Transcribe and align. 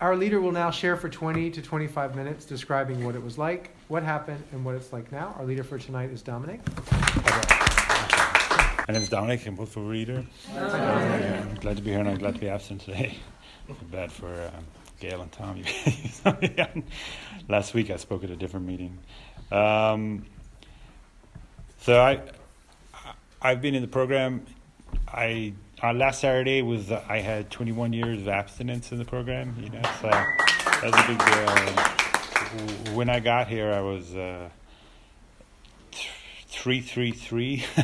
Our 0.00 0.14
leader 0.14 0.40
will 0.40 0.52
now 0.52 0.70
share 0.70 0.96
for 0.96 1.08
20 1.08 1.50
to 1.50 1.60
25 1.60 2.14
minutes 2.14 2.44
describing 2.44 3.04
what 3.04 3.16
it 3.16 3.22
was 3.22 3.36
like, 3.36 3.74
what 3.88 4.04
happened, 4.04 4.44
and 4.52 4.64
what 4.64 4.76
it's 4.76 4.92
like 4.92 5.10
now. 5.10 5.34
Our 5.36 5.44
leader 5.44 5.64
for 5.64 5.76
tonight 5.76 6.10
is 6.10 6.22
Dominic. 6.22 6.60
My 8.86 8.92
name 8.94 9.02
is 9.02 9.08
Dominic. 9.08 9.44
I'm 9.44 9.56
both 9.56 9.76
a 9.76 9.80
reader. 9.80 10.24
I'm 10.54 11.54
glad 11.56 11.78
to 11.78 11.82
be 11.82 11.90
here 11.90 11.98
and 11.98 12.08
I'm 12.08 12.18
glad 12.18 12.34
to 12.34 12.40
be 12.40 12.48
absent 12.48 12.82
today. 12.82 13.18
bad 13.90 14.12
for 14.12 14.28
um, 14.28 14.64
Gail 15.00 15.20
and 15.20 15.32
Tom. 15.32 15.64
Last 17.48 17.74
week 17.74 17.90
I 17.90 17.96
spoke 17.96 18.22
at 18.22 18.30
a 18.30 18.36
different 18.36 18.66
meeting. 18.66 18.98
Um, 19.50 20.26
so 21.80 22.00
I, 22.00 22.20
I've 23.42 23.60
been 23.60 23.74
in 23.74 23.82
the 23.82 23.88
program. 23.88 24.46
I 25.08 25.54
uh, 25.82 25.92
last 25.92 26.20
Saturday 26.20 26.62
was 26.62 26.90
uh, 26.90 27.04
I 27.08 27.18
had 27.18 27.50
21 27.50 27.92
years 27.92 28.22
of 28.22 28.28
abstinence 28.28 28.90
in 28.92 28.98
the 28.98 29.04
program. 29.04 29.56
You 29.62 29.70
know, 29.70 29.82
so 30.00 30.08
that 30.08 30.84
was 30.84 30.94
a 30.94 31.06
big 31.06 31.18
deal. 32.84 32.94
When 32.96 33.08
I 33.08 33.20
got 33.20 33.48
here, 33.48 33.72
I 33.72 33.80
was 33.80 34.14
uh, 34.14 34.48
three 36.48 36.80
three 36.80 37.12
three. 37.12 37.64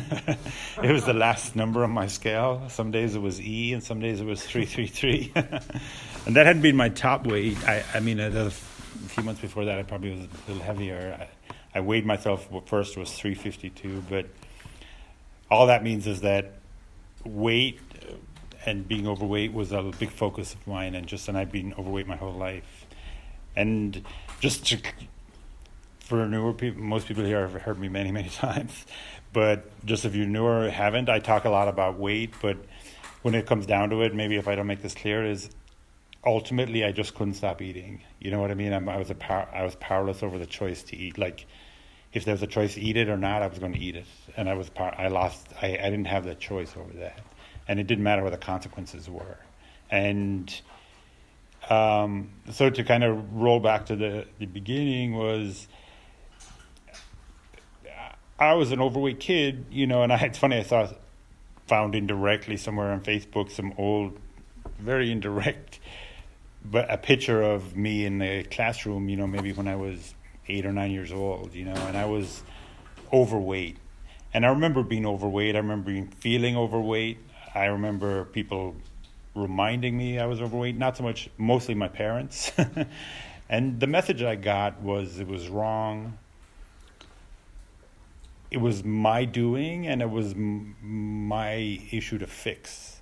It 0.83 0.91
was 0.91 1.05
the 1.05 1.13
last 1.13 1.55
number 1.55 1.85
on 1.85 1.91
my 1.91 2.07
scale. 2.07 2.67
Some 2.67 2.91
days 2.91 3.15
it 3.15 3.21
was 3.21 3.39
E, 3.39 3.71
and 3.71 3.81
some 3.81 4.01
days 4.01 4.19
it 4.19 4.25
was 4.25 4.45
three 4.45 4.65
three 4.65 4.87
three. 4.87 5.31
And 6.25 6.35
that 6.35 6.47
hadn't 6.47 6.63
been 6.63 6.75
my 6.75 6.89
top 6.89 7.27
weight. 7.27 7.55
I, 7.67 7.83
I 7.93 7.99
mean, 7.99 8.19
a 8.19 8.49
few 8.49 9.21
months 9.21 9.41
before 9.41 9.65
that, 9.65 9.77
I 9.77 9.83
probably 9.83 10.09
was 10.09 10.21
a 10.21 10.51
little 10.51 10.63
heavier. 10.63 11.15
I, 11.19 11.77
I 11.77 11.81
weighed 11.81 12.03
myself 12.03 12.49
first 12.65 12.97
was 12.97 13.11
352, 13.13 14.03
but 14.09 14.25
all 15.51 15.67
that 15.67 15.83
means 15.83 16.07
is 16.07 16.21
that 16.21 16.53
weight 17.25 17.79
uh, 18.01 18.13
and 18.65 18.87
being 18.87 19.07
overweight 19.07 19.53
was 19.53 19.71
a 19.71 19.91
big 19.99 20.11
focus 20.11 20.53
of 20.53 20.65
mine, 20.67 20.95
and 20.95 21.07
just 21.07 21.27
and 21.27 21.37
I've 21.37 21.51
been 21.51 21.73
overweight 21.73 22.07
my 22.07 22.15
whole 22.15 22.33
life, 22.33 22.85
and 23.55 24.01
just 24.39 24.65
to, 24.67 24.79
for 25.99 26.25
newer 26.27 26.53
people, 26.53 26.81
most 26.81 27.07
people 27.07 27.23
here 27.23 27.47
have 27.47 27.61
heard 27.61 27.79
me 27.79 27.89
many 27.89 28.11
many 28.11 28.29
times, 28.45 28.85
but 29.33 29.69
just 29.85 30.05
if 30.05 30.15
you're 30.15 30.27
newer 30.27 30.69
haven't, 30.69 31.09
I 31.09 31.19
talk 31.19 31.45
a 31.45 31.49
lot 31.49 31.67
about 31.67 31.99
weight, 31.99 32.33
but 32.41 32.57
when 33.21 33.35
it 33.35 33.45
comes 33.45 33.65
down 33.65 33.89
to 33.89 34.01
it, 34.01 34.13
maybe 34.13 34.35
if 34.35 34.47
I 34.47 34.55
don't 34.55 34.67
make 34.67 34.81
this 34.81 34.93
clear, 34.93 35.25
is 35.25 35.49
ultimately 36.25 36.83
I 36.83 36.91
just 36.91 37.15
couldn't 37.15 37.35
stop 37.35 37.61
eating. 37.61 38.01
You 38.19 38.31
know 38.31 38.39
what 38.39 38.51
I 38.51 38.55
mean? 38.55 38.73
I'm, 38.73 38.89
i 38.89 38.97
was 38.97 39.09
a 39.09 39.15
power, 39.15 39.47
I 39.53 39.63
was 39.63 39.75
powerless 39.75 40.23
over 40.23 40.37
the 40.37 40.45
choice 40.45 40.83
to 40.83 40.97
eat. 40.97 41.17
Like 41.17 41.45
if 42.15 42.25
there 42.25 42.33
was 42.33 42.41
a 42.41 42.47
choice 42.47 42.73
to 42.73 42.81
eat 42.81 42.97
it 42.97 43.09
or 43.09 43.17
not, 43.17 43.43
I 43.43 43.47
was 43.47 43.59
going 43.59 43.73
to 43.73 43.79
eat 43.79 43.95
it, 43.95 44.05
and 44.37 44.49
I 44.49 44.55
was 44.55 44.69
par- 44.69 44.95
I 44.97 45.09
lost. 45.09 45.47
I, 45.61 45.77
I 45.77 45.89
didn't 45.89 46.07
have 46.07 46.23
the 46.23 46.33
choice 46.33 46.73
over 46.75 46.91
that, 46.99 47.19
and 47.67 47.79
it 47.79 47.85
didn't 47.85 48.03
matter 48.03 48.23
what 48.23 48.31
the 48.31 48.37
consequences 48.37 49.07
were, 49.09 49.37
and. 49.91 50.61
Um, 51.67 52.29
so 52.51 52.69
to 52.69 52.83
kind 52.83 53.03
of 53.03 53.33
roll 53.33 53.59
back 53.59 53.87
to 53.87 53.95
the, 53.95 54.27
the 54.37 54.45
beginning 54.45 55.15
was 55.15 55.67
I 58.37 58.53
was 58.53 58.71
an 58.71 58.81
overweight 58.81 59.19
kid, 59.19 59.65
you 59.71 59.87
know, 59.87 60.03
and 60.03 60.13
I, 60.13 60.17
it's 60.25 60.37
funny 60.37 60.57
I 60.57 60.63
saw 60.63 60.87
found 61.67 61.95
indirectly 61.95 62.57
somewhere 62.57 62.91
on 62.91 63.01
Facebook 63.01 63.49
some 63.51 63.73
old, 63.77 64.19
very 64.77 65.11
indirect, 65.11 65.79
but 66.63 66.91
a 66.91 66.97
picture 66.97 67.41
of 67.41 67.75
me 67.75 68.05
in 68.05 68.19
the 68.19 68.43
classroom, 68.43 69.09
you 69.09 69.17
know, 69.17 69.25
maybe 69.25 69.51
when 69.51 69.67
I 69.67 69.75
was 69.75 70.13
eight 70.47 70.65
or 70.65 70.71
nine 70.71 70.91
years 70.91 71.11
old, 71.11 71.53
you 71.53 71.65
know, 71.65 71.73
and 71.73 71.97
I 71.97 72.05
was 72.05 72.43
overweight. 73.11 73.77
And 74.33 74.45
I 74.45 74.49
remember 74.49 74.83
being 74.83 75.05
overweight. 75.05 75.55
I 75.55 75.59
remember 75.59 75.91
being 75.91 76.07
feeling 76.07 76.57
overweight. 76.57 77.19
I 77.53 77.65
remember 77.65 78.25
people 78.25 78.75
reminding 79.33 79.97
me 79.97 80.19
I 80.19 80.25
was 80.25 80.41
overweight. 80.41 80.77
Not 80.77 80.97
so 80.97 81.03
much, 81.03 81.29
mostly 81.37 81.73
my 81.73 81.87
parents. 81.87 82.51
and 83.49 83.79
the 83.79 83.87
message 83.87 84.21
I 84.23 84.35
got 84.35 84.81
was 84.81 85.19
it 85.19 85.27
was 85.27 85.47
wrong. 85.47 86.17
It 88.51 88.57
was 88.57 88.83
my 88.83 89.25
doing, 89.25 89.87
and 89.87 90.01
it 90.01 90.09
was 90.09 90.33
m- 90.33 90.75
my 90.81 91.79
issue 91.91 92.17
to 92.19 92.27
fix. 92.27 93.01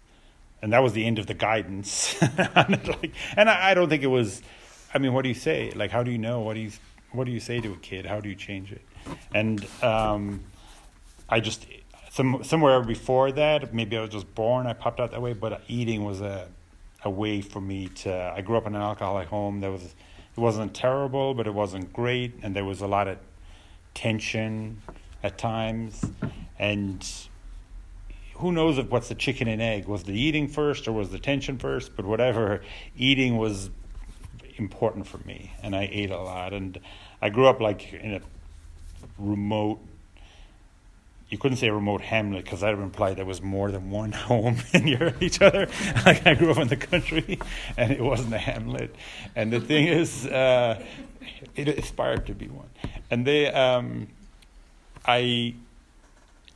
And 0.61 0.71
that 0.73 0.81
was 0.81 0.93
the 0.93 1.05
end 1.05 1.19
of 1.19 1.27
the 1.27 1.33
guidance. 1.33 2.15
and 2.21 3.49
I, 3.49 3.71
I 3.71 3.73
don't 3.73 3.89
think 3.89 4.03
it 4.03 4.07
was. 4.07 4.41
I 4.93 4.99
mean, 4.99 5.13
what 5.13 5.23
do 5.23 5.29
you 5.29 5.35
say? 5.35 5.71
Like, 5.75 5.91
how 5.91 6.03
do 6.03 6.11
you 6.11 6.17
know? 6.17 6.41
What 6.41 6.53
do 6.53 6.61
you 6.61 6.71
what 7.13 7.25
do 7.25 7.31
you 7.31 7.39
say 7.39 7.61
to 7.61 7.73
a 7.73 7.77
kid? 7.77 8.05
How 8.05 8.19
do 8.19 8.29
you 8.29 8.35
change 8.35 8.71
it? 8.71 8.81
And 9.33 9.65
um, 9.81 10.41
I 11.29 11.39
just 11.39 11.65
some 12.11 12.43
somewhere 12.43 12.81
before 12.81 13.31
that, 13.31 13.73
maybe 13.73 13.97
I 13.97 14.01
was 14.01 14.09
just 14.09 14.33
born. 14.35 14.67
I 14.67 14.73
popped 14.73 14.99
out 14.99 15.11
that 15.11 15.21
way, 15.21 15.33
but 15.33 15.61
eating 15.67 16.03
was 16.03 16.21
a 16.21 16.47
a 17.03 17.09
way 17.09 17.41
for 17.41 17.61
me 17.61 17.87
to. 17.87 18.33
I 18.35 18.41
grew 18.41 18.57
up 18.57 18.67
in 18.67 18.75
an 18.75 18.81
alcoholic 18.81 19.27
home. 19.27 19.61
There 19.61 19.71
was 19.71 19.83
it 19.83 20.39
wasn't 20.39 20.73
terrible, 20.73 21.33
but 21.33 21.47
it 21.47 21.53
wasn't 21.53 21.93
great, 21.93 22.33
and 22.41 22.55
there 22.55 22.65
was 22.65 22.81
a 22.81 22.87
lot 22.87 23.07
of 23.07 23.17
tension 23.93 24.81
at 25.23 25.37
times, 25.37 26.05
and 26.59 27.07
who 28.35 28.51
knows 28.51 28.77
if 28.77 28.89
what's 28.89 29.09
the 29.09 29.15
chicken 29.15 29.47
and 29.47 29.61
egg 29.61 29.85
was 29.87 30.03
the 30.03 30.13
eating 30.13 30.47
first 30.47 30.87
or 30.87 30.91
was 30.91 31.09
the 31.11 31.19
tension 31.19 31.57
first 31.57 31.95
but 31.95 32.05
whatever 32.05 32.61
eating 32.97 33.37
was 33.37 33.69
important 34.57 35.07
for 35.07 35.19
me 35.19 35.51
and 35.61 35.75
i 35.75 35.87
ate 35.91 36.11
a 36.11 36.19
lot 36.19 36.53
and 36.53 36.79
I 37.23 37.29
grew 37.29 37.47
up 37.47 37.61
like 37.61 37.93
in 37.93 38.15
a 38.15 38.21
remote. 39.17 39.79
You 41.29 41.37
couldn't 41.37 41.55
say 41.55 41.69
remote 41.69 42.01
hamlet 42.01 42.43
because 42.43 42.59
that 42.59 42.75
would 42.75 42.83
imply 42.83 43.13
there 43.13 43.23
was 43.23 43.41
more 43.41 43.71
than 43.71 43.89
one 43.91 44.11
home 44.27 44.57
near 44.73 45.15
each 45.21 45.41
other. 45.41 45.69
Like 46.05 46.27
I 46.27 46.33
grew 46.33 46.51
up 46.51 46.57
in 46.57 46.67
the 46.67 46.75
country, 46.75 47.39
and 47.77 47.93
it 47.93 48.01
wasn't 48.01 48.33
a 48.33 48.37
hamlet. 48.37 48.93
And 49.37 49.53
the 49.53 49.61
thing 49.61 49.87
is, 49.87 50.25
uh, 50.25 50.83
it 51.55 51.69
aspired 51.69 52.25
to 52.27 52.33
be 52.33 52.49
one. 52.49 52.69
And 53.09 53.25
they, 53.25 53.47
um, 53.47 54.09
I, 55.05 55.55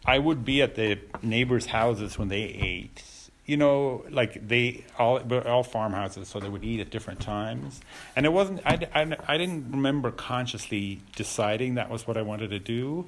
I 0.05 0.19
would 0.19 0.43
be 0.43 0.61
at 0.61 0.75
the 0.75 0.99
neighbors' 1.21 1.67
houses 1.67 2.19
when 2.19 2.27
they 2.27 2.43
ate, 2.43 3.01
you 3.47 3.55
know, 3.55 4.03
like 4.09 4.45
they 4.45 4.83
all 4.99 5.19
all 5.47 5.63
farmhouses, 5.63 6.27
so 6.27 6.39
they 6.39 6.49
would 6.49 6.65
eat 6.65 6.81
at 6.81 6.89
different 6.89 7.21
times. 7.21 7.79
And 8.15 8.25
it 8.25 8.29
wasn't. 8.33 8.59
I, 8.65 8.87
I, 8.93 9.15
I 9.25 9.37
didn't 9.37 9.71
remember 9.71 10.11
consciously 10.11 11.01
deciding 11.15 11.75
that 11.75 11.89
was 11.89 12.05
what 12.05 12.17
I 12.17 12.23
wanted 12.23 12.49
to 12.49 12.59
do. 12.59 13.07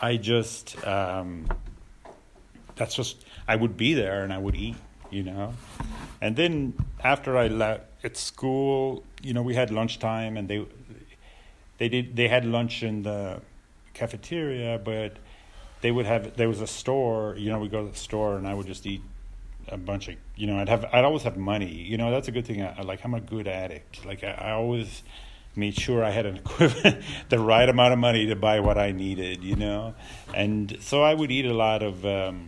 I 0.00 0.16
just 0.16 0.82
um, 0.86 1.48
that's 2.76 2.94
just 2.94 3.24
I 3.48 3.56
would 3.56 3.76
be 3.76 3.94
there 3.94 4.22
and 4.22 4.32
I 4.32 4.38
would 4.38 4.54
eat, 4.54 4.76
you 5.10 5.24
know. 5.24 5.54
And 6.20 6.36
then 6.36 6.74
after 7.02 7.36
I 7.36 7.48
left 7.48 7.82
at 8.04 8.16
school, 8.16 9.02
you 9.22 9.34
know, 9.34 9.42
we 9.42 9.56
had 9.56 9.72
lunchtime 9.72 10.36
and 10.36 10.48
they 10.48 10.64
they 11.78 11.88
did 11.88 12.14
they 12.14 12.28
had 12.28 12.44
lunch 12.44 12.84
in 12.84 13.02
the 13.02 13.40
cafeteria, 13.92 14.78
but 14.78 15.16
they 15.80 15.90
would 15.90 16.06
have 16.06 16.36
there 16.36 16.48
was 16.48 16.60
a 16.60 16.68
store. 16.68 17.34
You 17.36 17.50
know, 17.50 17.58
we 17.58 17.68
go 17.68 17.84
to 17.84 17.90
the 17.90 17.98
store 17.98 18.36
and 18.36 18.46
I 18.46 18.54
would 18.54 18.68
just 18.68 18.86
eat 18.86 19.02
a 19.68 19.76
bunch 19.76 20.08
of 20.08 20.16
you 20.36 20.46
know 20.46 20.58
I'd 20.58 20.68
have 20.68 20.84
I'd 20.92 21.04
always 21.04 21.22
have 21.22 21.36
money. 21.36 21.72
You 21.72 21.96
know 21.98 22.10
that's 22.10 22.28
a 22.28 22.32
good 22.32 22.46
thing. 22.46 22.62
I, 22.62 22.82
like 22.82 23.04
I'm 23.04 23.14
a 23.14 23.20
good 23.20 23.48
addict. 23.48 24.04
Like 24.04 24.24
I, 24.24 24.32
I 24.32 24.50
always 24.52 25.02
made 25.56 25.74
sure 25.74 26.04
I 26.04 26.10
had 26.10 26.26
an 26.26 26.36
equivalent 26.44 27.02
the 27.28 27.38
right 27.38 27.68
amount 27.68 27.92
of 27.92 27.98
money 27.98 28.26
to 28.26 28.36
buy 28.36 28.60
what 28.60 28.78
I 28.78 28.92
needed 28.92 29.42
you 29.42 29.56
know? 29.56 29.94
And 30.34 30.76
so 30.80 31.02
I 31.02 31.14
would 31.14 31.30
eat 31.30 31.46
a 31.46 31.54
lot 31.54 31.82
of 31.82 32.04
um, 32.06 32.46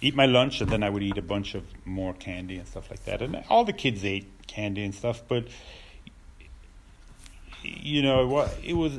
eat 0.00 0.14
my 0.14 0.26
lunch 0.26 0.60
and 0.60 0.70
then 0.70 0.82
I 0.82 0.90
would 0.90 1.02
eat 1.02 1.18
a 1.18 1.22
bunch 1.22 1.54
of 1.54 1.64
more 1.84 2.14
candy 2.14 2.56
and 2.56 2.66
stuff 2.66 2.90
like 2.90 3.04
that. 3.04 3.22
And 3.22 3.42
all 3.48 3.64
the 3.64 3.72
kids 3.72 4.04
ate 4.04 4.28
candy 4.46 4.84
and 4.84 4.94
stuff 4.94 5.22
but 5.28 5.46
you 7.62 8.02
know 8.02 8.26
what 8.26 8.56
it 8.64 8.74
was 8.74 8.94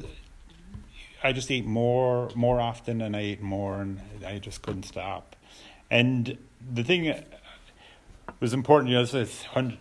I 1.24 1.34
just 1.34 1.52
ate 1.52 1.66
more 1.66 2.30
more 2.36 2.60
often 2.60 3.02
and 3.02 3.16
I 3.16 3.22
ate 3.22 3.42
more 3.42 3.82
and 3.82 4.02
I 4.26 4.40
just 4.40 4.62
couldn't 4.62 4.84
stop 4.84 5.36
and 5.92 6.38
the 6.74 6.84
thing 6.84 7.14
was 8.40 8.54
important. 8.54 8.90
You 8.90 8.98
know, 8.98 9.04
it's 9.04 9.44
hundred, 9.44 9.78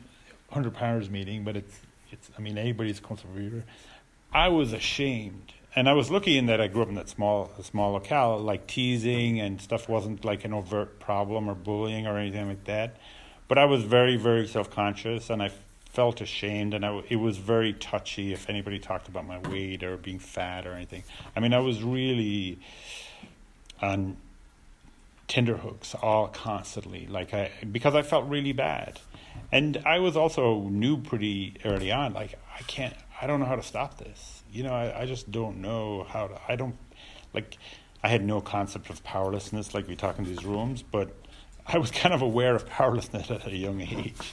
hundred 0.50 0.74
pounders 0.74 1.08
meeting, 1.08 1.44
but 1.44 1.56
it's 1.56 1.80
it's. 2.10 2.30
I 2.36 2.42
mean, 2.42 2.58
anybody's 2.58 3.00
contributor. 3.00 3.64
I 4.32 4.48
was 4.48 4.72
ashamed, 4.72 5.54
and 5.74 5.88
I 5.88 5.92
was 5.92 6.10
lucky 6.10 6.36
in 6.36 6.46
that 6.46 6.60
I 6.60 6.66
grew 6.66 6.82
up 6.82 6.88
in 6.88 6.96
that 6.96 7.08
small 7.08 7.52
small 7.62 7.92
locale. 7.92 8.38
Like 8.40 8.66
teasing 8.66 9.40
and 9.40 9.60
stuff 9.62 9.88
wasn't 9.88 10.24
like 10.24 10.44
an 10.44 10.52
overt 10.52 10.98
problem 10.98 11.48
or 11.48 11.54
bullying 11.54 12.06
or 12.06 12.18
anything 12.18 12.48
like 12.48 12.64
that. 12.64 12.96
But 13.46 13.58
I 13.58 13.64
was 13.64 13.84
very 13.84 14.16
very 14.16 14.48
self 14.48 14.68
conscious, 14.68 15.30
and 15.30 15.40
I 15.40 15.52
felt 15.92 16.20
ashamed, 16.20 16.74
and 16.74 16.84
I, 16.84 17.02
it 17.08 17.16
was 17.16 17.36
very 17.36 17.72
touchy 17.72 18.32
if 18.32 18.48
anybody 18.50 18.80
talked 18.80 19.06
about 19.06 19.26
my 19.26 19.38
weight 19.38 19.84
or 19.84 19.96
being 19.96 20.18
fat 20.18 20.66
or 20.66 20.72
anything. 20.72 21.04
I 21.36 21.40
mean, 21.40 21.54
I 21.54 21.60
was 21.60 21.82
really 21.84 22.58
on 23.80 24.16
tenderhooks 25.30 25.94
all 26.02 26.26
constantly, 26.26 27.06
like 27.06 27.32
I 27.32 27.52
because 27.70 27.94
I 27.94 28.02
felt 28.02 28.28
really 28.28 28.52
bad, 28.52 29.00
and 29.52 29.80
I 29.86 30.00
was 30.00 30.16
also 30.16 30.62
knew 30.62 30.98
pretty 30.98 31.56
early 31.64 31.92
on, 31.92 32.12
like 32.12 32.34
I 32.58 32.62
can't, 32.62 32.94
I 33.22 33.26
don't 33.26 33.38
know 33.38 33.46
how 33.46 33.56
to 33.56 33.62
stop 33.62 33.98
this. 33.98 34.42
You 34.52 34.64
know, 34.64 34.72
I, 34.72 35.02
I 35.02 35.06
just 35.06 35.30
don't 35.30 35.62
know 35.62 36.04
how 36.08 36.26
to. 36.26 36.40
I 36.48 36.56
don't 36.56 36.76
like. 37.32 37.56
I 38.02 38.08
had 38.08 38.24
no 38.24 38.40
concept 38.40 38.90
of 38.90 39.04
powerlessness, 39.04 39.72
like 39.72 39.86
we 39.86 39.94
talk 39.94 40.18
in 40.18 40.24
these 40.24 40.44
rooms, 40.44 40.82
but 40.82 41.14
I 41.64 41.78
was 41.78 41.90
kind 42.02 42.12
of 42.12 42.22
aware 42.22 42.56
of 42.56 42.66
powerlessness 42.66 43.30
at 43.30 43.46
a 43.46 43.56
young 43.56 43.80
age, 43.80 44.32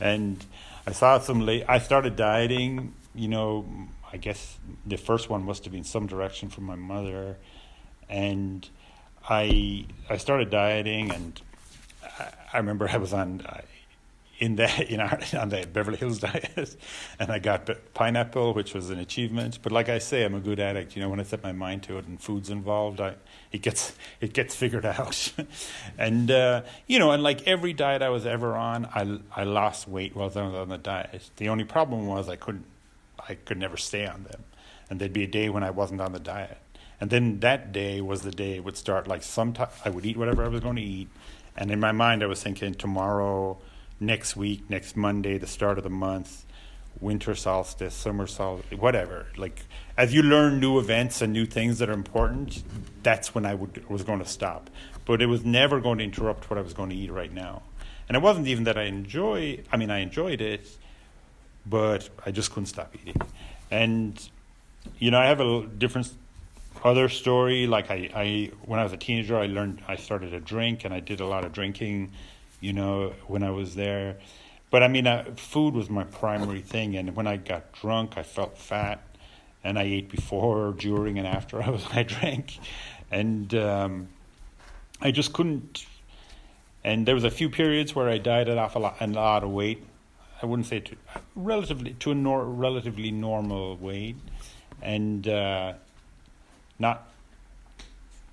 and 0.00 0.44
I 0.86 0.92
saw 0.92 1.18
some 1.18 1.40
late. 1.40 1.64
I 1.66 1.78
started 1.78 2.14
dieting. 2.14 2.94
You 3.14 3.28
know, 3.28 3.66
I 4.12 4.18
guess 4.18 4.58
the 4.84 4.98
first 4.98 5.30
one 5.30 5.44
must 5.44 5.64
have 5.64 5.72
been 5.72 5.84
some 5.84 6.06
direction 6.06 6.50
from 6.50 6.64
my 6.64 6.76
mother, 6.76 7.38
and 8.10 8.68
I 9.28 9.86
I 10.08 10.16
started 10.16 10.50
dieting, 10.50 11.10
and 11.10 11.40
I, 12.02 12.28
I 12.52 12.56
remember 12.58 12.88
I 12.88 12.96
was 12.96 13.12
on. 13.12 13.42
I, 13.46 13.62
in 14.38 14.56
that 14.56 14.90
you 14.90 14.96
know 14.96 15.08
on 15.38 15.48
the 15.48 15.66
Beverly 15.72 15.96
Hills 15.96 16.18
diet, 16.20 16.76
and 17.18 17.30
I 17.30 17.38
got 17.38 17.68
pineapple, 17.94 18.54
which 18.54 18.74
was 18.74 18.90
an 18.90 18.98
achievement. 18.98 19.58
But 19.62 19.72
like 19.72 19.88
I 19.88 19.98
say, 19.98 20.24
I'm 20.24 20.34
a 20.34 20.40
good 20.40 20.60
addict. 20.60 20.96
You 20.96 21.02
know, 21.02 21.08
when 21.08 21.20
I 21.20 21.22
set 21.22 21.42
my 21.42 21.52
mind 21.52 21.82
to 21.84 21.98
it 21.98 22.06
and 22.06 22.20
food's 22.20 22.50
involved, 22.50 23.00
I 23.00 23.14
it 23.52 23.62
gets 23.62 23.94
it 24.20 24.32
gets 24.32 24.54
figured 24.54 24.84
out. 24.86 25.32
and 25.98 26.30
uh, 26.30 26.62
you 26.86 26.98
know, 26.98 27.12
and 27.12 27.22
like 27.22 27.46
every 27.46 27.72
diet 27.72 28.02
I 28.02 28.08
was 28.10 28.26
ever 28.26 28.54
on, 28.56 28.86
I 28.86 29.18
I 29.34 29.44
lost 29.44 29.88
weight 29.88 30.14
while 30.14 30.24
I 30.24 30.42
was 30.42 30.54
on 30.54 30.68
the 30.68 30.78
diet. 30.78 31.30
The 31.36 31.48
only 31.48 31.64
problem 31.64 32.06
was 32.06 32.28
I 32.28 32.36
couldn't 32.36 32.66
I 33.28 33.34
could 33.34 33.58
never 33.58 33.76
stay 33.76 34.06
on 34.06 34.24
them, 34.24 34.44
and 34.90 35.00
there'd 35.00 35.12
be 35.12 35.24
a 35.24 35.28
day 35.28 35.48
when 35.48 35.62
I 35.62 35.70
wasn't 35.70 36.00
on 36.00 36.12
the 36.12 36.20
diet. 36.20 36.58
And 37.00 37.10
then 37.10 37.40
that 37.40 37.72
day 37.72 38.00
was 38.00 38.22
the 38.22 38.30
day 38.30 38.56
it 38.56 38.64
would 38.64 38.76
start. 38.76 39.06
Like 39.06 39.22
sometimes 39.22 39.72
I 39.84 39.90
would 39.90 40.06
eat 40.06 40.16
whatever 40.16 40.44
I 40.44 40.48
was 40.48 40.60
going 40.60 40.76
to 40.76 40.82
eat, 40.82 41.08
and 41.56 41.70
in 41.70 41.80
my 41.80 41.92
mind 41.92 42.22
I 42.22 42.26
was 42.26 42.42
thinking 42.42 42.74
tomorrow 42.74 43.58
next 44.00 44.36
week, 44.36 44.68
next 44.68 44.96
Monday, 44.96 45.38
the 45.38 45.46
start 45.46 45.78
of 45.78 45.84
the 45.84 45.90
month, 45.90 46.44
winter 47.00 47.34
solstice, 47.34 47.94
summer 47.94 48.26
solstice, 48.26 48.78
whatever. 48.78 49.26
Like 49.36 49.60
as 49.96 50.14
you 50.14 50.22
learn 50.22 50.60
new 50.60 50.78
events 50.78 51.22
and 51.22 51.32
new 51.32 51.46
things 51.46 51.78
that 51.78 51.88
are 51.88 51.94
important, 51.94 52.62
that's 53.02 53.34
when 53.34 53.46
I 53.46 53.54
would 53.54 53.88
was 53.88 54.02
going 54.02 54.20
to 54.20 54.26
stop. 54.26 54.70
But 55.04 55.22
it 55.22 55.26
was 55.26 55.44
never 55.44 55.80
going 55.80 55.98
to 55.98 56.04
interrupt 56.04 56.50
what 56.50 56.58
I 56.58 56.62
was 56.62 56.74
going 56.74 56.90
to 56.90 56.96
eat 56.96 57.10
right 57.10 57.32
now. 57.32 57.62
And 58.08 58.16
it 58.16 58.22
wasn't 58.22 58.46
even 58.46 58.64
that 58.64 58.78
I 58.78 58.84
enjoy. 58.84 59.60
I 59.72 59.76
mean, 59.76 59.90
I 59.90 59.98
enjoyed 59.98 60.40
it, 60.40 60.68
but 61.64 62.08
I 62.24 62.30
just 62.30 62.50
couldn't 62.50 62.66
stop 62.66 62.94
eating. 62.94 63.20
And 63.70 64.30
you 64.98 65.10
know, 65.10 65.18
I 65.18 65.26
have 65.26 65.40
a 65.40 65.66
different 65.66 66.10
other 66.84 67.08
story. 67.08 67.66
Like 67.66 67.90
I, 67.90 68.10
I 68.14 68.50
when 68.64 68.80
I 68.80 68.82
was 68.82 68.92
a 68.92 68.96
teenager, 68.96 69.36
I 69.36 69.46
learned 69.46 69.82
I 69.88 69.96
started 69.96 70.30
to 70.30 70.40
drink, 70.40 70.84
and 70.84 70.92
I 70.92 71.00
did 71.00 71.20
a 71.20 71.26
lot 71.26 71.44
of 71.44 71.52
drinking 71.52 72.12
you 72.60 72.72
know, 72.72 73.14
when 73.26 73.42
I 73.42 73.50
was 73.50 73.74
there. 73.74 74.16
But 74.70 74.82
I 74.82 74.88
mean, 74.88 75.06
uh, 75.06 75.24
food 75.36 75.74
was 75.74 75.88
my 75.88 76.04
primary 76.04 76.60
thing, 76.60 76.96
and 76.96 77.14
when 77.14 77.26
I 77.26 77.36
got 77.36 77.72
drunk, 77.72 78.14
I 78.16 78.22
felt 78.22 78.58
fat, 78.58 79.00
and 79.62 79.78
I 79.78 79.84
ate 79.84 80.08
before, 80.08 80.72
during, 80.72 81.18
and 81.18 81.26
after 81.26 81.62
I 81.66 81.70
was 81.70 81.86
I 81.92 82.02
drank, 82.02 82.58
and 83.10 83.54
um, 83.54 84.08
I 85.00 85.10
just 85.10 85.32
couldn't. 85.32 85.86
And 86.82 87.06
there 87.06 87.14
was 87.14 87.24
a 87.24 87.30
few 87.30 87.50
periods 87.50 87.94
where 87.94 88.08
I 88.08 88.18
dieted 88.18 88.58
off 88.58 88.76
a 88.76 88.78
lot, 88.78 88.96
and 89.00 89.14
a 89.14 89.20
lot 89.20 89.44
of 89.44 89.50
weight. 89.50 89.84
I 90.42 90.46
wouldn't 90.46 90.66
say 90.66 90.80
to 90.80 90.96
relatively 91.34 91.94
to 92.00 92.10
a 92.10 92.14
nor, 92.14 92.44
relatively 92.44 93.10
normal 93.10 93.76
weight, 93.76 94.16
and 94.82 95.26
uh, 95.26 95.74
not. 96.78 97.10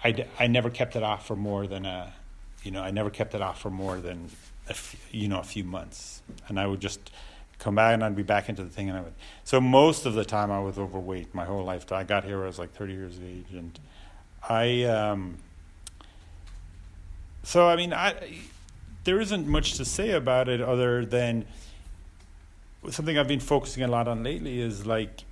I, 0.04 0.26
I 0.38 0.48
never 0.48 0.70
kept 0.70 0.96
it 0.96 1.04
off 1.04 1.26
for 1.26 1.36
more 1.36 1.66
than 1.66 1.86
a 1.86 2.14
you 2.64 2.72
know, 2.72 2.82
I 2.82 2.92
never 2.92 3.10
kept 3.10 3.36
it 3.36 3.42
off 3.42 3.62
for 3.62 3.70
more 3.70 3.98
than, 3.98 4.30
you 5.12 5.28
know, 5.28 5.40
a 5.40 5.44
few 5.44 5.64
months. 5.64 6.22
And 6.48 6.60
I 6.60 6.66
would 6.66 6.80
just 6.80 7.12
come 7.60 7.76
back 7.76 7.94
and 7.94 8.04
I'd 8.04 8.16
be 8.16 8.24
back 8.24 8.50
into 8.50 8.64
the 8.64 8.70
thing. 8.70 8.90
And 8.90 8.98
I 8.98 9.02
would, 9.02 9.14
so 9.44 9.60
most 9.60 10.06
of 10.06 10.14
the 10.14 10.26
time 10.26 10.50
I 10.50 10.60
was 10.60 10.80
overweight 10.80 11.36
my 11.36 11.46
whole 11.46 11.64
life. 11.64 11.92
I 11.92 12.04
got 12.04 12.24
here, 12.24 12.42
I 12.44 12.48
was 12.48 12.60
like 12.60 12.74
30 12.74 12.94
years 12.94 13.18
of 13.18 13.26
age. 13.26 13.52
And 13.52 13.78
I, 14.48 14.84
um, 14.84 15.38
so 17.44 17.68
I 17.68 17.76
mean, 17.76 17.94
I, 17.94 18.40
there 19.04 19.20
isn't 19.20 19.46
much 19.46 19.74
to 19.76 19.86
say 19.86 20.12
about 20.12 20.48
it 20.48 20.62
other 20.62 21.06
than 21.06 21.46
something 22.90 23.18
I've 23.18 23.28
been 23.28 23.42
focusing 23.42 23.84
a 23.84 23.88
lot 23.88 24.08
on 24.08 24.24
lately 24.24 24.62
is 24.62 24.86
like, 24.86 25.24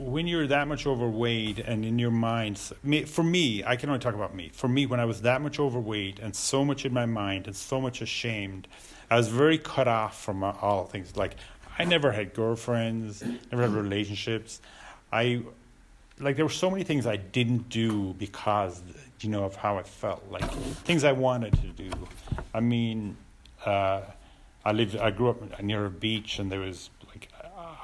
when 0.00 0.26
you're 0.26 0.46
that 0.46 0.66
much 0.66 0.86
overweight 0.86 1.58
and 1.58 1.84
in 1.84 1.98
your 1.98 2.10
mind, 2.10 2.58
for 2.58 3.22
me, 3.22 3.62
I 3.64 3.76
can 3.76 3.88
only 3.88 4.00
talk 4.00 4.14
about 4.14 4.34
me. 4.34 4.50
For 4.52 4.68
me, 4.68 4.86
when 4.86 5.00
I 5.00 5.04
was 5.04 5.22
that 5.22 5.42
much 5.42 5.60
overweight 5.60 6.18
and 6.18 6.34
so 6.34 6.64
much 6.64 6.84
in 6.84 6.92
my 6.92 7.06
mind 7.06 7.46
and 7.46 7.54
so 7.54 7.80
much 7.80 8.00
ashamed, 8.00 8.66
I 9.10 9.16
was 9.16 9.28
very 9.28 9.58
cut 9.58 9.88
off 9.88 10.22
from 10.22 10.42
all 10.42 10.86
things. 10.86 11.16
Like 11.16 11.36
I 11.78 11.84
never 11.84 12.12
had 12.12 12.34
girlfriends, 12.34 13.22
never 13.50 13.62
had 13.62 13.72
relationships. 13.72 14.60
I 15.12 15.42
like 16.18 16.36
there 16.36 16.44
were 16.44 16.50
so 16.50 16.70
many 16.70 16.84
things 16.84 17.06
I 17.06 17.16
didn't 17.16 17.68
do 17.68 18.14
because 18.14 18.82
you 19.20 19.28
know 19.28 19.44
of 19.44 19.56
how 19.56 19.78
I 19.78 19.82
felt. 19.82 20.22
Like 20.30 20.48
things 20.84 21.04
I 21.04 21.12
wanted 21.12 21.52
to 21.54 21.68
do. 21.68 21.90
I 22.54 22.60
mean, 22.60 23.16
uh, 23.66 24.02
I 24.64 24.72
lived. 24.72 24.96
I 24.96 25.10
grew 25.10 25.30
up 25.30 25.62
near 25.62 25.86
a 25.86 25.90
beach, 25.90 26.38
and 26.38 26.50
there 26.50 26.60
was 26.60 26.90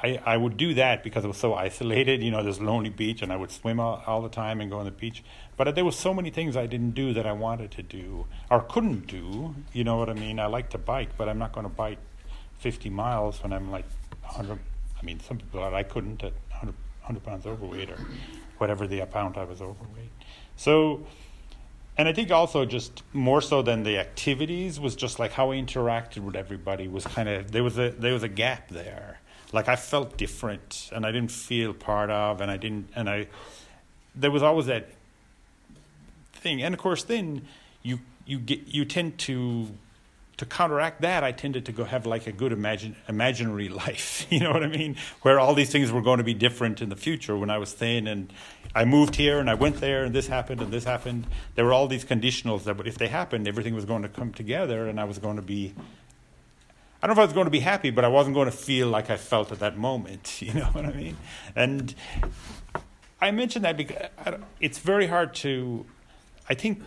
I, 0.07 0.35
I 0.35 0.37
would 0.37 0.57
do 0.57 0.75
that 0.75 1.03
because 1.03 1.25
it 1.25 1.29
was 1.29 1.37
so 1.37 1.55
isolated, 1.55 2.23
you 2.23 2.31
know, 2.31 2.43
this 2.43 2.61
lonely 2.61 2.91
beach, 2.91 3.23
and 3.23 3.33
I 3.33 3.37
would 3.37 3.51
swim 3.51 3.81
all, 3.81 4.03
all 4.07 4.23
the 4.23 4.29
time 4.29 4.61
and 4.61 4.71
go 4.71 4.79
on 4.79 4.85
the 4.85 4.93
beach. 4.93 5.25
But 5.57 5.75
there 5.75 5.85
were 5.85 5.91
so 5.91 6.15
many 6.15 6.31
things 6.31 6.57
I 6.57 6.67
didn't 6.67 6.93
do 6.93 7.13
that 7.15 7.27
I 7.27 7.33
wanted 7.33 7.73
to 7.73 7.83
do 7.83 8.27
or 8.49 8.61
couldn't 8.61 9.09
do. 9.09 9.57
You 9.73 9.83
know 9.83 9.97
what 9.97 10.09
I 10.09 10.15
mean? 10.15 10.39
I 10.39 10.47
like 10.47 10.71
to 10.71 10.79
bike, 10.79 11.11
but 11.19 11.29
I'm 11.29 11.39
not 11.39 11.53
going 11.53 11.67
to 11.67 11.73
bike 11.73 11.99
50 12.59 12.89
miles 12.91 13.43
when 13.43 13.53
I'm 13.53 13.71
like 13.73 13.87
100. 14.23 14.59
I 15.01 15.05
mean, 15.05 15.19
some 15.19 15.39
people 15.39 15.61
are, 15.61 15.75
I 15.75 15.83
couldn't 15.83 16.23
at 16.23 16.33
100, 16.51 16.75
100 17.03 17.25
pounds 17.25 17.47
overweight 17.47 17.91
or 17.91 17.99
whatever 18.59 18.87
the 18.87 19.01
amount 19.01 19.37
I 19.37 19.45
was 19.45 19.61
overweight. 19.61 20.13
So, 20.55 21.05
and 21.99 22.07
I 22.07 22.13
think 22.13 22.31
also 22.31 22.65
just 22.65 23.03
more 23.13 23.41
so 23.41 23.61
than 23.61 23.83
the 23.83 23.99
activities 23.99 24.79
was 24.79 24.95
just 24.95 25.19
like 25.19 25.33
how 25.33 25.51
I 25.51 25.57
interacted 25.57 26.19
with 26.19 26.37
everybody 26.37 26.87
was 26.87 27.05
kind 27.07 27.29
of 27.29 27.51
there 27.51 27.65
was 27.65 27.79
a 27.79 27.91
there 27.91 28.13
was 28.13 28.23
a 28.23 28.29
gap 28.29 28.69
there 28.69 29.21
like 29.57 29.69
I 29.69 29.75
felt 29.75 30.17
different 30.17 30.91
and 30.93 31.05
I 31.05 31.11
didn't 31.11 31.33
feel 31.33 31.73
part 31.73 32.11
of 32.11 32.41
and 32.41 32.51
I 32.51 32.59
didn't 32.59 32.91
and 32.95 33.09
I 33.09 33.27
there 34.15 34.31
was 34.31 34.43
always 34.43 34.67
that 34.67 34.91
thing. 36.35 36.63
And 36.63 36.75
of 36.75 36.81
course 36.81 37.03
then 37.03 37.49
you 37.83 37.99
you 38.27 38.39
get 38.39 38.69
you 38.69 38.85
tend 38.85 39.19
to 39.21 39.69
to 40.37 40.45
counteract 40.45 41.01
that 41.01 41.25
I 41.25 41.33
tended 41.33 41.65
to 41.65 41.73
go 41.73 41.85
have 41.85 42.05
like 42.05 42.27
a 42.27 42.33
good 42.33 42.53
imagine 42.53 42.97
imaginary 43.09 43.69
life 43.85 44.27
you 44.31 44.41
know 44.41 44.53
what 44.53 44.63
I 44.63 44.69
mean? 44.69 44.97
Where 45.23 45.41
all 45.41 45.55
these 45.55 45.71
things 45.71 45.91
were 45.91 46.03
going 46.03 46.19
to 46.19 46.25
be 46.25 46.35
different 46.35 46.83
in 46.83 46.91
the 46.91 46.97
future. 46.97 47.35
When 47.35 47.49
I 47.49 47.57
was 47.57 47.73
thin 47.73 48.07
and 48.07 48.31
I 48.75 48.85
moved 48.85 49.17
here 49.17 49.41
and 49.41 49.49
I 49.49 49.55
went 49.55 49.77
there 49.81 50.05
and 50.05 50.15
this 50.15 50.27
happened 50.27 50.61
and 50.61 50.71
this 50.71 50.85
happened 50.85 51.27
there 51.55 51.65
were 51.65 51.73
all 51.73 51.89
these 51.89 52.05
conditionals 52.05 52.65
that 52.65 52.87
if 52.87 52.99
they 52.99 53.09
happened 53.09 53.49
everything 53.49 53.75
was 53.75 53.87
going 53.87 54.03
to 54.03 54.11
come 54.11 54.35
together 54.35 54.87
and 54.87 55.01
I 55.01 55.05
was 55.05 55.19
going 55.19 55.37
to 55.37 55.49
be 55.57 55.75
I 57.03 57.07
don't 57.07 57.17
know 57.17 57.23
if 57.23 57.25
I 57.25 57.29
was 57.29 57.35
going 57.35 57.45
to 57.47 57.51
be 57.51 57.61
happy, 57.61 57.91
but 57.91 58.05
I 58.05 58.09
wasn't 58.09 58.35
going 58.35 58.51
to 58.51 58.57
feel 58.57 58.89
like 58.89 59.11
I 59.11 59.17
felt 59.17 59.53
at 59.53 59.59
that 59.61 59.77
moment. 59.77 60.41
You 60.47 60.55
know 60.55 60.67
what 60.67 60.85
I 60.85 60.93
mean? 60.93 61.17
And 61.55 61.95
I 63.21 63.31
mentioned 63.31 63.65
that 63.65 63.77
because 63.77 64.09
it's 64.61 64.79
very 64.79 65.07
hard 65.07 65.35
to. 65.37 65.85
I 66.49 66.55
think 66.55 66.83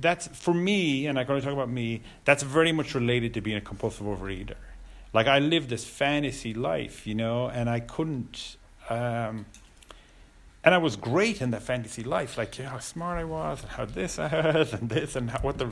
that's 0.00 0.28
for 0.28 0.54
me, 0.54 1.06
and 1.06 1.18
I'm 1.18 1.26
going 1.26 1.40
to 1.40 1.44
talk 1.44 1.54
about 1.54 1.70
me. 1.70 2.02
That's 2.24 2.42
very 2.42 2.72
much 2.72 2.94
related 2.94 3.34
to 3.34 3.40
being 3.40 3.56
a 3.56 3.60
compulsive 3.60 4.06
overeater. 4.06 4.56
Like 5.12 5.26
I 5.26 5.38
lived 5.38 5.68
this 5.68 5.84
fantasy 5.84 6.54
life, 6.54 7.06
you 7.06 7.14
know, 7.14 7.48
and 7.48 7.68
I 7.68 7.80
couldn't. 7.80 8.56
Um, 8.88 9.46
and 10.64 10.74
I 10.74 10.78
was 10.78 10.96
great 10.96 11.42
in 11.42 11.50
that 11.50 11.62
fantasy 11.62 12.04
life, 12.04 12.38
like 12.38 12.54
how 12.56 12.78
smart 12.78 13.18
I 13.18 13.24
was, 13.24 13.62
and 13.62 13.70
how 13.72 13.84
this 13.84 14.18
I 14.18 14.28
had, 14.36 14.72
and 14.72 14.88
this, 14.88 15.16
and 15.16 15.30
how, 15.30 15.40
what 15.40 15.58
the 15.58 15.68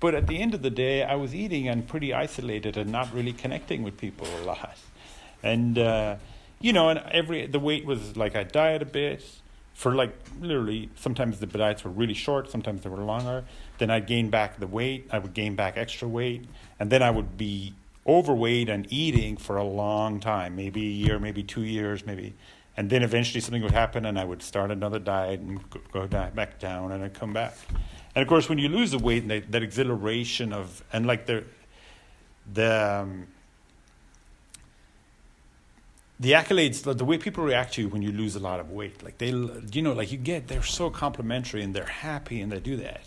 but 0.00 0.14
at 0.14 0.26
the 0.26 0.40
end 0.40 0.54
of 0.54 0.62
the 0.62 0.70
day, 0.70 1.02
I 1.04 1.14
was 1.14 1.34
eating 1.34 1.68
and 1.68 1.86
pretty 1.86 2.12
isolated 2.12 2.76
and 2.76 2.90
not 2.90 3.12
really 3.14 3.32
connecting 3.32 3.82
with 3.82 3.98
people 3.98 4.26
a 4.42 4.44
lot. 4.44 4.76
And, 5.42 5.78
uh, 5.78 6.16
you 6.60 6.72
know, 6.72 6.88
and 6.88 6.98
every, 7.10 7.46
the 7.46 7.60
weight 7.60 7.84
was 7.84 8.16
like 8.16 8.34
I 8.34 8.42
diet 8.44 8.82
a 8.82 8.86
bit 8.86 9.24
for 9.74 9.94
like 9.94 10.14
literally, 10.40 10.90
sometimes 10.96 11.38
the 11.38 11.46
diets 11.46 11.84
were 11.84 11.90
really 11.90 12.14
short, 12.14 12.50
sometimes 12.50 12.82
they 12.82 12.90
were 12.90 12.98
longer. 12.98 13.44
Then 13.78 13.90
I'd 13.90 14.06
gain 14.06 14.30
back 14.30 14.58
the 14.58 14.66
weight, 14.66 15.08
I 15.10 15.18
would 15.18 15.34
gain 15.34 15.54
back 15.54 15.76
extra 15.76 16.08
weight, 16.08 16.44
and 16.78 16.90
then 16.90 17.02
I 17.02 17.10
would 17.10 17.36
be 17.36 17.74
overweight 18.06 18.68
and 18.68 18.86
eating 18.90 19.36
for 19.36 19.56
a 19.56 19.64
long 19.64 20.20
time, 20.20 20.56
maybe 20.56 20.82
a 20.82 20.92
year, 20.92 21.18
maybe 21.18 21.42
two 21.42 21.62
years, 21.62 22.04
maybe. 22.04 22.34
And 22.76 22.88
then 22.88 23.02
eventually 23.02 23.40
something 23.40 23.62
would 23.62 23.72
happen 23.72 24.06
and 24.06 24.18
I 24.18 24.24
would 24.24 24.42
start 24.42 24.70
another 24.70 24.98
diet 24.98 25.40
and 25.40 25.60
go 25.92 26.06
back 26.06 26.58
down 26.58 26.92
and 26.92 27.04
I'd 27.04 27.14
come 27.14 27.32
back. 27.32 27.54
And 28.14 28.22
of 28.22 28.28
course, 28.28 28.48
when 28.48 28.58
you 28.58 28.68
lose 28.68 28.90
the 28.90 28.98
weight, 28.98 29.26
that, 29.28 29.52
that 29.52 29.62
exhilaration 29.62 30.52
of 30.52 30.82
and 30.92 31.06
like 31.06 31.26
the 31.26 31.44
the 32.52 33.02
um, 33.02 33.26
the 36.20 36.32
accolades, 36.32 36.82
the 36.82 37.04
way 37.04 37.16
people 37.16 37.42
react 37.42 37.74
to 37.74 37.82
you 37.82 37.88
when 37.88 38.02
you 38.02 38.12
lose 38.12 38.36
a 38.36 38.40
lot 38.40 38.60
of 38.60 38.70
weight, 38.70 39.02
like 39.02 39.16
they, 39.16 39.30
you 39.30 39.80
know, 39.80 39.94
like 39.94 40.12
you 40.12 40.18
get, 40.18 40.48
they're 40.48 40.62
so 40.62 40.90
complimentary 40.90 41.62
and 41.62 41.74
they're 41.74 41.86
happy 41.86 42.42
and 42.42 42.52
they 42.52 42.60
do 42.60 42.76
that. 42.76 43.00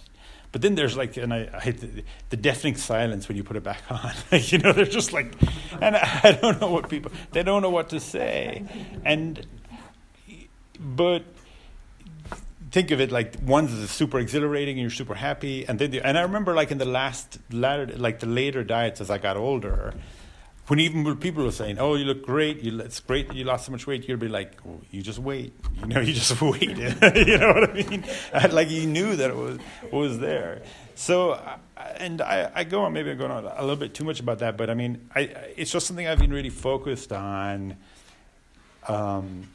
But 0.52 0.64
then 0.64 0.74
there's 0.74 0.98
like, 0.98 1.16
and 1.18 1.32
I, 1.32 1.48
I 1.54 1.72
the, 1.72 2.04
the, 2.32 2.38
deafening 2.38 2.76
silence 2.76 3.28
when 3.28 3.38
you 3.38 3.44
put 3.44 3.56
it 3.56 3.64
back 3.64 3.82
on. 3.90 4.12
you 4.32 4.58
know, 4.58 4.74
they're 4.74 4.86
just 4.86 5.14
like, 5.14 5.36
and 5.80 5.96
I, 5.96 6.22
I 6.24 6.32
don't 6.32 6.60
know 6.60 6.72
what 6.72 6.90
people, 6.90 7.12
they 7.32 7.44
don't 7.44 7.62
know 7.62 7.70
what 7.70 7.90
to 7.90 8.00
say, 8.00 8.64
and 9.06 9.46
but 10.80 11.24
think 12.74 12.90
of 12.90 13.00
it 13.00 13.12
like 13.12 13.36
one's 13.46 13.72
is 13.72 13.92
super 13.92 14.18
exhilarating 14.20 14.78
and 14.78 14.82
you're 14.82 14.90
super 14.90 15.14
happy 15.14 15.64
and 15.68 15.78
then 15.78 15.92
the, 15.92 16.02
and 16.02 16.18
I 16.18 16.24
remember 16.24 16.56
like 16.56 16.72
in 16.72 16.80
the 16.80 16.92
last 17.00 17.38
latter 17.52 17.86
like 17.86 18.20
the 18.20 18.26
later 18.26 18.64
diets 18.64 19.00
as 19.00 19.12
I 19.12 19.20
got 19.20 19.38
older 19.38 19.94
when 20.68 20.80
even 20.80 21.18
people 21.18 21.44
were 21.44 21.52
saying, 21.52 21.78
"Oh, 21.78 21.96
you 21.96 22.06
look 22.06 22.26
great. 22.26 22.62
You, 22.62 22.80
it's 22.80 23.02
great 23.02 23.28
that 23.28 23.36
you 23.36 23.44
lost 23.44 23.66
so 23.66 23.72
much 23.72 23.86
weight," 23.86 24.08
you'd 24.08 24.20
be 24.20 24.30
like, 24.30 24.54
oh, 24.66 24.80
"You 24.92 25.02
just 25.02 25.20
wait. 25.20 25.54
You 25.80 25.88
know, 25.88 26.00
you 26.08 26.14
just 26.14 26.42
wait." 26.42 26.62
you 26.78 27.38
know 27.38 27.54
what 27.54 27.70
I 27.70 27.74
mean? 27.74 28.06
like 28.52 28.70
you 28.70 28.86
knew 28.86 29.16
that 29.18 29.30
it 29.30 29.36
was 29.36 29.60
was 29.92 30.20
there. 30.20 30.62
So, 30.96 31.40
and 31.98 32.22
I, 32.22 32.50
I 32.56 32.64
go 32.64 32.84
on. 32.84 32.94
Maybe 32.94 33.12
I'm 33.12 33.18
going 33.18 33.32
on 33.32 33.46
a 33.46 33.62
little 33.62 33.76
bit 33.76 33.94
too 33.94 34.06
much 34.06 34.20
about 34.20 34.40
that, 34.40 34.56
but 34.56 34.70
I 34.70 34.74
mean, 34.74 35.10
I, 35.14 35.22
it's 35.58 35.72
just 35.72 35.86
something 35.86 36.08
I've 36.08 36.20
been 36.20 36.34
really 36.34 36.50
focused 36.50 37.12
on. 37.12 37.76
Um, 38.88 39.50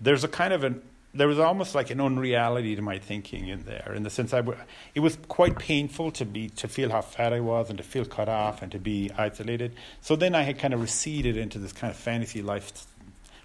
there's 0.00 0.22
a 0.22 0.28
kind 0.28 0.52
of 0.52 0.62
an 0.62 0.82
there 1.16 1.28
was 1.28 1.38
almost 1.38 1.74
like 1.74 1.90
an 1.90 2.00
unreality 2.00 2.76
to 2.76 2.82
my 2.82 2.98
thinking 2.98 3.48
in 3.48 3.64
there, 3.64 3.92
in 3.94 4.02
the 4.02 4.10
sense 4.10 4.32
I 4.34 4.38
w- 4.38 4.58
it 4.94 5.00
was 5.00 5.16
quite 5.28 5.58
painful 5.58 6.10
to 6.12 6.24
be 6.24 6.48
to 6.50 6.68
feel 6.68 6.90
how 6.90 7.00
fat 7.00 7.32
I 7.32 7.40
was 7.40 7.68
and 7.70 7.78
to 7.78 7.84
feel 7.84 8.04
cut 8.04 8.28
off 8.28 8.62
and 8.62 8.70
to 8.72 8.78
be 8.78 9.10
isolated. 9.16 9.72
So 10.00 10.16
then 10.16 10.34
I 10.34 10.42
had 10.42 10.58
kind 10.58 10.74
of 10.74 10.80
receded 10.80 11.36
into 11.36 11.58
this 11.58 11.72
kind 11.72 11.90
of 11.90 11.96
fantasy 11.96 12.42
life, 12.42 12.86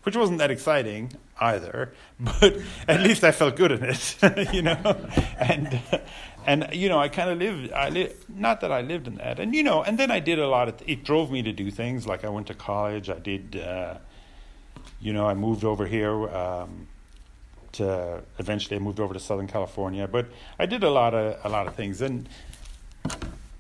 which 0.03 0.15
wasn't 0.15 0.39
that 0.39 0.51
exciting 0.51 1.13
either, 1.39 1.93
but 2.19 2.57
at 2.87 3.01
least 3.01 3.23
I 3.23 3.31
felt 3.31 3.55
good 3.55 3.71
in 3.71 3.83
it, 3.83 4.15
you 4.53 4.61
know, 4.61 5.07
and. 5.39 5.79
and 6.45 6.69
you 6.73 6.89
know, 6.89 6.97
I 6.97 7.07
kind 7.07 7.29
of 7.29 7.37
lived. 7.37 7.71
I 7.71 7.89
li- 7.89 8.11
not 8.27 8.61
that 8.61 8.71
I 8.71 8.81
lived 8.81 9.07
in 9.07 9.15
that, 9.15 9.39
and 9.39 9.53
you 9.53 9.61
know, 9.61 9.83
and 9.83 9.99
then 9.99 10.09
I 10.09 10.19
did 10.19 10.39
a 10.39 10.47
lot 10.47 10.67
of. 10.69 10.77
Th- 10.77 10.89
it 10.97 11.03
drove 11.03 11.29
me 11.29 11.43
to 11.43 11.51
do 11.51 11.69
things 11.69 12.07
like 12.07 12.25
I 12.25 12.29
went 12.29 12.47
to 12.47 12.55
college. 12.55 13.11
I 13.11 13.19
did, 13.19 13.57
uh, 13.57 13.97
you 14.99 15.13
know, 15.13 15.27
I 15.27 15.35
moved 15.35 15.63
over 15.63 15.85
here. 15.85 16.27
Um, 16.29 16.87
to 17.73 18.21
eventually 18.39 18.77
I 18.77 18.79
moved 18.79 18.99
over 18.99 19.13
to 19.13 19.19
Southern 19.19 19.47
California. 19.47 20.07
But 20.07 20.27
I 20.59 20.65
did 20.65 20.83
a 20.83 20.89
lot 20.89 21.13
of 21.13 21.39
a 21.43 21.49
lot 21.49 21.67
of 21.67 21.75
things, 21.75 22.01
and 22.01 22.27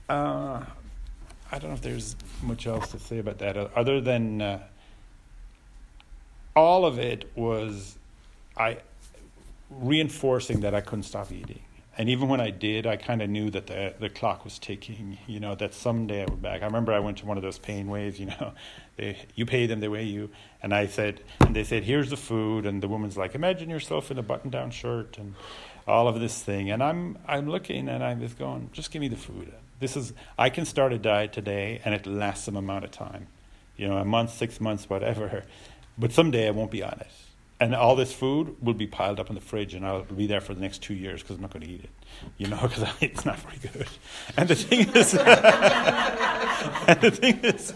uh, 0.09 0.63
I 1.51 1.59
don't 1.59 1.69
know 1.69 1.75
if 1.75 1.81
there's 1.81 2.15
much 2.41 2.67
else 2.67 2.91
to 2.91 2.99
say 2.99 3.19
about 3.19 3.39
that 3.39 3.57
other 3.57 4.01
than 4.01 4.41
uh, 4.41 4.59
all 6.55 6.85
of 6.85 6.99
it 6.99 7.31
was 7.35 7.97
I 8.57 8.77
reinforcing 9.69 10.61
that 10.61 10.75
I 10.75 10.81
couldn't 10.81 11.03
stop 11.03 11.31
eating. 11.31 11.61
And 12.01 12.09
even 12.09 12.29
when 12.29 12.41
I 12.41 12.49
did, 12.49 12.87
I 12.87 12.95
kind 12.95 13.21
of 13.21 13.29
knew 13.29 13.51
that 13.51 13.67
the 13.67 13.93
the 13.99 14.09
clock 14.09 14.43
was 14.43 14.57
ticking. 14.57 15.19
You 15.27 15.39
know 15.39 15.53
that 15.53 15.75
someday 15.75 16.23
I 16.23 16.25
would 16.25 16.41
back. 16.41 16.63
I 16.63 16.65
remember 16.65 16.91
I 16.93 16.97
went 16.97 17.19
to 17.19 17.27
one 17.27 17.37
of 17.37 17.43
those 17.43 17.59
pain 17.59 17.91
waves. 17.91 18.19
You 18.19 18.25
know, 18.25 18.53
they, 18.95 19.19
you 19.35 19.45
pay 19.45 19.67
them, 19.67 19.81
they 19.81 19.87
weigh 19.87 20.05
you. 20.05 20.31
And 20.63 20.73
I 20.73 20.87
said, 20.87 21.21
and 21.41 21.55
they 21.55 21.63
said, 21.63 21.83
here's 21.83 22.09
the 22.09 22.17
food. 22.17 22.65
And 22.65 22.81
the 22.81 22.87
woman's 22.87 23.17
like, 23.17 23.35
imagine 23.35 23.69
yourself 23.69 24.09
in 24.09 24.17
a 24.17 24.23
button-down 24.23 24.71
shirt 24.71 25.19
and 25.19 25.35
all 25.87 26.07
of 26.07 26.19
this 26.19 26.41
thing. 26.41 26.71
And 26.71 26.81
I'm, 26.81 27.19
I'm 27.27 27.47
looking 27.47 27.87
and 27.87 28.03
I'm 28.03 28.19
just 28.19 28.39
going, 28.39 28.71
just 28.73 28.89
give 28.89 28.99
me 28.99 29.07
the 29.07 29.15
food. 29.15 29.53
This 29.79 29.95
is, 29.95 30.11
I 30.39 30.49
can 30.49 30.65
start 30.65 30.93
a 30.93 30.97
diet 30.97 31.33
today 31.33 31.81
and 31.85 31.93
it 31.93 32.07
lasts 32.07 32.45
some 32.45 32.55
amount 32.55 32.83
of 32.83 32.89
time, 32.89 33.27
you 33.77 33.87
know, 33.87 33.97
a 33.97 34.05
month, 34.05 34.33
six 34.33 34.59
months, 34.59 34.89
whatever. 34.89 35.43
But 35.99 36.13
someday 36.13 36.47
I 36.47 36.51
won't 36.51 36.71
be 36.71 36.81
on 36.81 36.93
it. 36.99 37.11
And 37.61 37.75
all 37.75 37.95
this 37.95 38.11
food 38.11 38.55
will 38.59 38.73
be 38.73 38.87
piled 38.87 39.19
up 39.19 39.29
in 39.29 39.35
the 39.35 39.41
fridge, 39.41 39.75
and 39.75 39.85
I'll 39.85 40.01
be 40.01 40.25
there 40.25 40.41
for 40.41 40.55
the 40.55 40.61
next 40.61 40.79
two 40.81 40.95
years 40.95 41.21
because 41.21 41.35
I'm 41.35 41.43
not 41.43 41.53
going 41.53 41.63
to 41.63 41.71
eat 41.71 41.83
it, 41.83 41.91
you 42.39 42.47
know, 42.47 42.59
because 42.59 42.89
it's 43.01 43.23
not 43.23 43.37
very 43.37 43.57
good. 43.57 43.87
And 44.35 44.49
the 44.49 44.55
thing 44.55 44.89
is, 44.95 45.13
and 46.87 47.01
the 47.01 47.11
thing 47.11 47.39
is, 47.43 47.75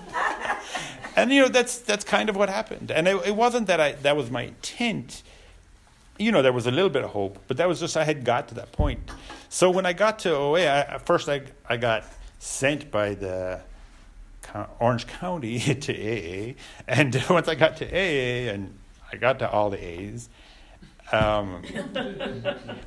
and 1.15 1.31
you 1.31 1.43
know 1.43 1.49
that's 1.49 1.77
that's 1.77 2.03
kind 2.03 2.29
of 2.29 2.35
what 2.35 2.49
happened. 2.49 2.89
And 2.89 3.07
it, 3.07 3.27
it, 3.27 3.35
wasn't 3.35 3.67
that 3.67 3.79
I 3.79 3.91
that 3.91 4.17
was 4.17 4.31
my 4.31 4.41
intent. 4.41 5.21
You 6.17 6.31
know, 6.31 6.41
there 6.41 6.51
was 6.51 6.65
a 6.65 6.71
little 6.71 6.89
bit 6.89 7.03
of 7.03 7.11
hope, 7.11 7.37
but 7.47 7.57
that 7.57 7.67
was 7.67 7.79
just 7.79 7.95
I 7.95 8.05
had 8.05 8.25
got 8.25 8.47
to 8.47 8.55
that 8.55 8.71
point. 8.71 9.11
So 9.49 9.69
when 9.69 9.85
I 9.85 9.93
got 9.93 10.17
to 10.19 10.33
OA, 10.33 10.67
I, 10.67 10.97
first 10.97 11.29
I 11.29 11.43
I 11.69 11.77
got 11.77 12.05
sent 12.39 12.89
by 12.89 13.13
the 13.13 13.61
Orange 14.79 15.05
County 15.05 15.59
to 15.75 15.93
AA, 15.93 16.55
and 16.87 17.23
once 17.29 17.47
I 17.47 17.53
got 17.53 17.77
to 17.77 17.85
AA 17.85 18.51
and 18.51 18.75
I 19.11 19.17
got 19.17 19.39
to 19.39 19.49
all 19.49 19.69
the 19.69 19.83
A's. 19.83 20.29
Um, 21.11 21.61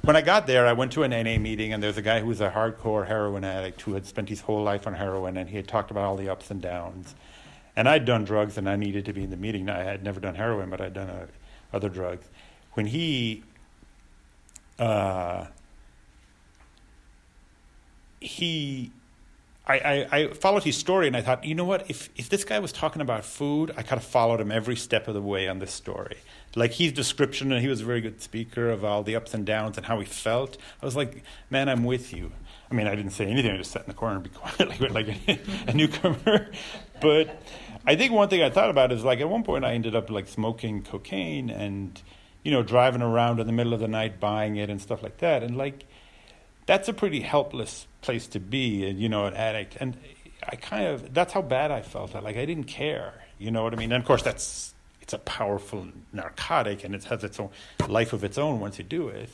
when 0.03 0.17
I 0.17 0.23
got 0.23 0.47
there, 0.47 0.67
I 0.67 0.73
went 0.73 0.93
to 0.93 1.05
an 1.05 1.11
NA 1.11 1.39
meeting, 1.39 1.73
and 1.73 1.83
there 1.83 1.89
was 1.89 1.99
a 1.99 2.03
guy 2.03 2.21
who 2.21 2.27
was 2.27 2.41
a 2.41 2.51
hardcore 2.51 3.07
heroin 3.07 3.45
addict 3.45 3.83
who 3.83 3.95
had 3.95 4.07
spent 4.07 4.29
his 4.29 4.41
whole 4.41 4.63
life 4.63 4.87
on 4.87 4.95
heroin, 4.95 5.37
and 5.37 5.49
he 5.49 5.57
had 5.57 5.69
talked 5.69 5.91
about 5.91 6.05
all 6.05 6.17
the 6.17 6.29
ups 6.29 6.51
and 6.51 6.61
downs. 6.61 7.15
And 7.79 7.89
I'd 7.89 8.05
done 8.05 8.25
drugs 8.25 8.59
and 8.59 8.69
I 8.69 8.75
needed 8.75 9.05
to 9.05 9.13
be 9.13 9.23
in 9.23 9.31
the 9.31 9.37
meeting. 9.37 9.71
I 9.71 9.85
had 9.85 10.03
never 10.03 10.19
done 10.19 10.35
heroin, 10.35 10.69
but 10.69 10.81
I'd 10.81 10.95
done 10.95 11.09
uh, 11.09 11.27
other 11.73 11.89
drugs. 11.89 12.27
When 12.73 12.87
he, 12.87 13.45
uh, 14.81 15.47
he, 18.21 18.91
I, 19.69 19.79
I, 19.79 20.17
I, 20.17 20.33
followed 20.33 20.65
his 20.65 20.79
story 20.79 21.09
and 21.09 21.17
I 21.17 21.21
thought, 21.21 21.45
you 21.45 21.55
know 21.55 21.65
what? 21.65 21.91
If 21.91 22.09
if 22.17 22.31
this 22.31 22.43
guy 22.43 22.59
was 22.59 22.73
talking 22.73 23.03
about 23.03 23.25
food, 23.25 23.73
I 23.77 23.83
kind 23.83 24.01
of 24.01 24.07
followed 24.07 24.41
him 24.41 24.51
every 24.51 24.77
step 24.77 25.09
of 25.09 25.15
the 25.15 25.21
way 25.21 25.47
on 25.47 25.59
this 25.59 25.73
story. 25.73 26.17
Like 26.57 26.73
his 26.73 26.93
description, 26.93 27.53
and 27.53 27.61
he 27.61 27.69
was 27.69 27.83
a 27.83 27.85
very 27.85 28.01
good 28.01 28.23
speaker 28.23 28.71
of 28.71 28.83
all 28.85 29.03
the 29.03 29.15
ups 29.15 29.35
and 29.35 29.45
downs 29.45 29.77
and 29.77 29.85
how 29.85 30.01
he 30.01 30.07
felt. 30.07 30.57
I 30.83 30.87
was 30.87 30.97
like, 30.97 31.23
man, 31.51 31.69
I'm 31.69 31.85
with 31.85 32.15
you. 32.15 32.33
I 32.71 32.75
mean, 32.75 32.87
I 32.87 32.95
didn't 32.95 33.13
say 33.13 33.27
anything. 33.27 33.51
I 33.51 33.57
just 33.59 33.71
sat 33.71 33.83
in 33.83 33.89
the 33.89 33.95
corner 33.95 34.17
and 34.17 34.25
be 34.25 34.31
quiet, 34.35 34.81
like, 34.81 34.91
like 34.91 35.29
a, 35.29 35.39
a 35.69 35.75
newcomer. 35.75 36.51
But 37.01 37.41
I 37.87 37.95
think 37.95 38.13
one 38.13 38.29
thing 38.29 38.43
I 38.43 38.51
thought 38.51 38.71
about 38.71 38.91
is 38.91 39.05
like 39.05 39.21
at 39.21 39.29
one 39.29 39.45
point 39.45 39.65
I 39.65 39.73
ended 39.73 39.95
up 39.95 40.11
like 40.11 40.27
smoking 40.27 40.83
cocaine 40.83 41.49
and 41.49 42.03
you 42.43 42.51
know 42.51 42.65
driving 42.65 43.03
around 43.03 43.39
in 43.39 43.47
the 43.47 43.53
middle 43.53 43.73
of 43.73 43.79
the 43.79 43.87
night 43.87 44.19
buying 44.19 44.57
it 44.57 44.69
and 44.69 44.81
stuff 44.81 45.03
like 45.03 45.19
that. 45.19 45.45
And 45.45 45.57
like 45.57 45.85
that's 46.67 46.89
a 46.89 46.93
pretty 46.93 47.21
helpless 47.21 47.87
place 48.01 48.27
to 48.29 48.41
be, 48.41 48.89
and 48.89 49.01
you 49.01 49.09
know, 49.09 49.27
an 49.27 49.35
addict. 49.35 49.77
And 49.81 49.97
I 50.47 50.57
kind 50.57 50.87
of 50.87 51.13
that's 51.15 51.33
how 51.33 51.43
bad 51.43 51.71
I 51.71 51.83
felt. 51.83 52.15
Like 52.15 52.37
I 52.37 52.45
didn't 52.45 52.65
care. 52.65 53.15
You 53.39 53.51
know 53.51 53.63
what 53.63 53.73
I 53.73 53.77
mean? 53.77 53.93
And 53.93 54.01
of 54.01 54.07
course, 54.07 54.23
that's 54.23 54.75
it's 55.01 55.13
a 55.13 55.19
powerful 55.19 55.89
narcotic, 56.13 56.85
and 56.85 56.95
it 56.95 57.05
has 57.05 57.25
its 57.25 57.41
own 57.41 57.51
life 57.89 58.13
of 58.13 58.25
its 58.25 58.39
own 58.39 58.61
once 58.61 58.79
you 58.79 58.85
do 58.85 59.09
it. 59.09 59.31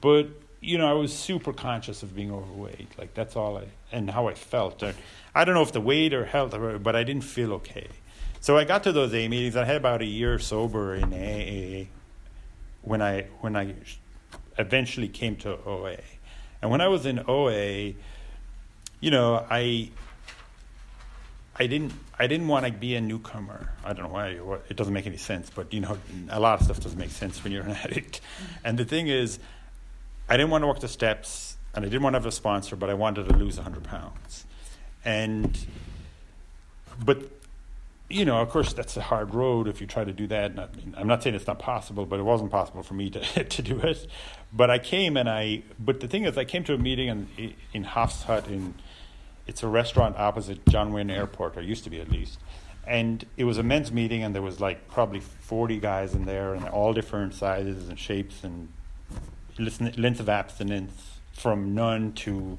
But 0.00 0.28
you 0.60 0.78
know, 0.78 0.88
I 0.88 0.94
was 0.94 1.12
super 1.12 1.52
conscious 1.52 2.02
of 2.02 2.14
being 2.14 2.32
overweight. 2.32 2.88
Like 2.98 3.14
that's 3.14 3.36
all 3.36 3.58
I 3.58 3.64
and 3.92 4.10
how 4.10 4.28
I 4.28 4.34
felt. 4.34 4.82
I, 4.82 4.94
I 5.34 5.44
don't 5.44 5.54
know 5.54 5.62
if 5.62 5.72
the 5.72 5.80
weight 5.80 6.14
or 6.14 6.24
health, 6.24 6.54
but 6.82 6.96
I 6.96 7.04
didn't 7.04 7.24
feel 7.24 7.52
okay. 7.54 7.88
So 8.40 8.56
I 8.58 8.64
got 8.64 8.82
to 8.84 8.92
those 8.92 9.14
A 9.14 9.28
meetings. 9.28 9.56
I 9.56 9.64
had 9.64 9.76
about 9.76 10.02
a 10.02 10.06
year 10.06 10.38
sober 10.38 10.94
in 10.94 11.12
AA 11.14 11.88
when 12.82 13.00
I 13.00 13.22
when 13.40 13.56
I 13.56 13.74
eventually 14.58 15.08
came 15.08 15.36
to 15.36 15.58
OA. 15.64 15.96
And 16.64 16.70
when 16.70 16.80
I 16.80 16.88
was 16.88 17.04
in 17.04 17.22
OA, 17.28 17.92
you 19.00 19.10
know, 19.10 19.44
I 19.50 19.90
I 21.54 21.66
didn't 21.66 21.92
I 22.18 22.26
didn't 22.26 22.48
want 22.48 22.64
to 22.64 22.72
be 22.72 22.94
a 22.94 23.02
newcomer. 23.02 23.68
I 23.84 23.92
don't 23.92 24.06
know 24.06 24.14
why 24.14 24.60
it 24.70 24.74
doesn't 24.74 24.94
make 24.94 25.06
any 25.06 25.18
sense, 25.18 25.50
but 25.54 25.74
you 25.74 25.80
know, 25.80 25.98
a 26.30 26.40
lot 26.40 26.58
of 26.58 26.64
stuff 26.64 26.80
doesn't 26.80 26.98
make 26.98 27.10
sense 27.10 27.44
when 27.44 27.52
you're 27.52 27.64
an 27.64 27.72
addict. 27.84 28.22
And 28.64 28.78
the 28.78 28.86
thing 28.86 29.08
is, 29.08 29.38
I 30.26 30.38
didn't 30.38 30.48
want 30.48 30.62
to 30.62 30.66
walk 30.66 30.80
the 30.80 30.88
steps, 30.88 31.58
and 31.74 31.84
I 31.84 31.88
didn't 31.90 32.02
want 32.02 32.14
to 32.14 32.20
have 32.20 32.24
a 32.24 32.32
sponsor, 32.32 32.76
but 32.76 32.88
I 32.88 32.94
wanted 32.94 33.28
to 33.28 33.36
lose 33.36 33.56
100 33.56 33.84
pounds. 33.84 34.46
And, 35.04 35.66
but, 37.04 37.33
you 38.14 38.24
know, 38.24 38.40
of 38.40 38.48
course, 38.48 38.72
that's 38.72 38.96
a 38.96 39.00
hard 39.00 39.34
road 39.34 39.66
if 39.66 39.80
you 39.80 39.88
try 39.88 40.04
to 40.04 40.12
do 40.12 40.28
that. 40.28 40.52
I'm 40.96 41.08
not 41.08 41.24
saying 41.24 41.34
it's 41.34 41.48
not 41.48 41.58
possible, 41.58 42.06
but 42.06 42.20
it 42.20 42.22
wasn't 42.22 42.52
possible 42.52 42.84
for 42.84 42.94
me 42.94 43.10
to, 43.10 43.44
to 43.44 43.62
do 43.62 43.80
it. 43.80 44.06
But 44.52 44.70
I 44.70 44.78
came 44.78 45.16
and 45.16 45.28
I, 45.28 45.64
but 45.80 45.98
the 45.98 46.06
thing 46.06 46.24
is, 46.24 46.38
I 46.38 46.44
came 46.44 46.62
to 46.64 46.74
a 46.74 46.78
meeting 46.78 47.08
in, 47.08 47.54
in 47.72 47.82
Hof's 47.82 48.22
Hut 48.22 48.46
in, 48.46 48.74
it's 49.48 49.64
a 49.64 49.68
restaurant 49.68 50.16
opposite 50.16 50.64
John 50.68 50.92
Wayne 50.92 51.10
Airport, 51.10 51.56
or 51.56 51.62
used 51.62 51.82
to 51.84 51.90
be 51.90 52.00
at 52.00 52.08
least. 52.08 52.38
And 52.86 53.26
it 53.36 53.44
was 53.44 53.58
a 53.58 53.64
men's 53.64 53.90
meeting, 53.90 54.22
and 54.22 54.32
there 54.32 54.42
was 54.42 54.60
like 54.60 54.88
probably 54.88 55.18
40 55.18 55.80
guys 55.80 56.14
in 56.14 56.24
there, 56.24 56.54
and 56.54 56.68
all 56.68 56.92
different 56.92 57.34
sizes 57.34 57.88
and 57.88 57.98
shapes 57.98 58.44
and 58.44 58.72
length 59.58 60.20
of 60.20 60.28
abstinence 60.28 61.18
from 61.32 61.74
none 61.74 62.12
to 62.12 62.58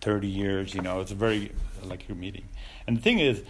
30 0.00 0.28
years. 0.28 0.74
You 0.74 0.82
know, 0.82 1.00
it's 1.00 1.10
a 1.10 1.16
very 1.16 1.50
like 1.82 2.06
your 2.08 2.16
meeting. 2.16 2.44
And 2.86 2.96
the 2.96 3.00
thing 3.00 3.18
is, 3.18 3.42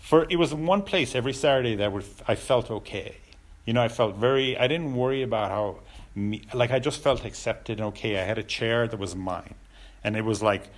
for 0.00 0.26
it 0.28 0.36
was 0.36 0.52
one 0.52 0.82
place 0.82 1.14
every 1.14 1.32
Saturday 1.32 1.76
that 1.76 1.92
would, 1.92 2.04
I 2.26 2.34
felt 2.34 2.70
okay. 2.70 3.18
You 3.64 3.74
know, 3.74 3.82
I 3.82 3.88
felt 3.88 4.16
very. 4.16 4.56
I 4.58 4.66
didn't 4.66 4.96
worry 4.96 5.22
about 5.22 5.50
how, 5.50 5.78
me, 6.14 6.42
like 6.52 6.72
I 6.72 6.78
just 6.80 7.02
felt 7.02 7.24
accepted 7.24 7.78
and 7.78 7.88
okay. 7.88 8.18
I 8.18 8.24
had 8.24 8.38
a 8.38 8.42
chair 8.42 8.88
that 8.88 8.98
was 8.98 9.14
mine, 9.14 9.54
and 10.02 10.16
it 10.16 10.24
was 10.24 10.42
like, 10.42 10.68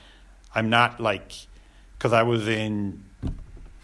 I'm 0.55 0.69
not 0.69 1.01
like, 1.01 1.33
because 1.97 2.13
I 2.13 2.25
was 2.25 2.47
in 2.49 3.05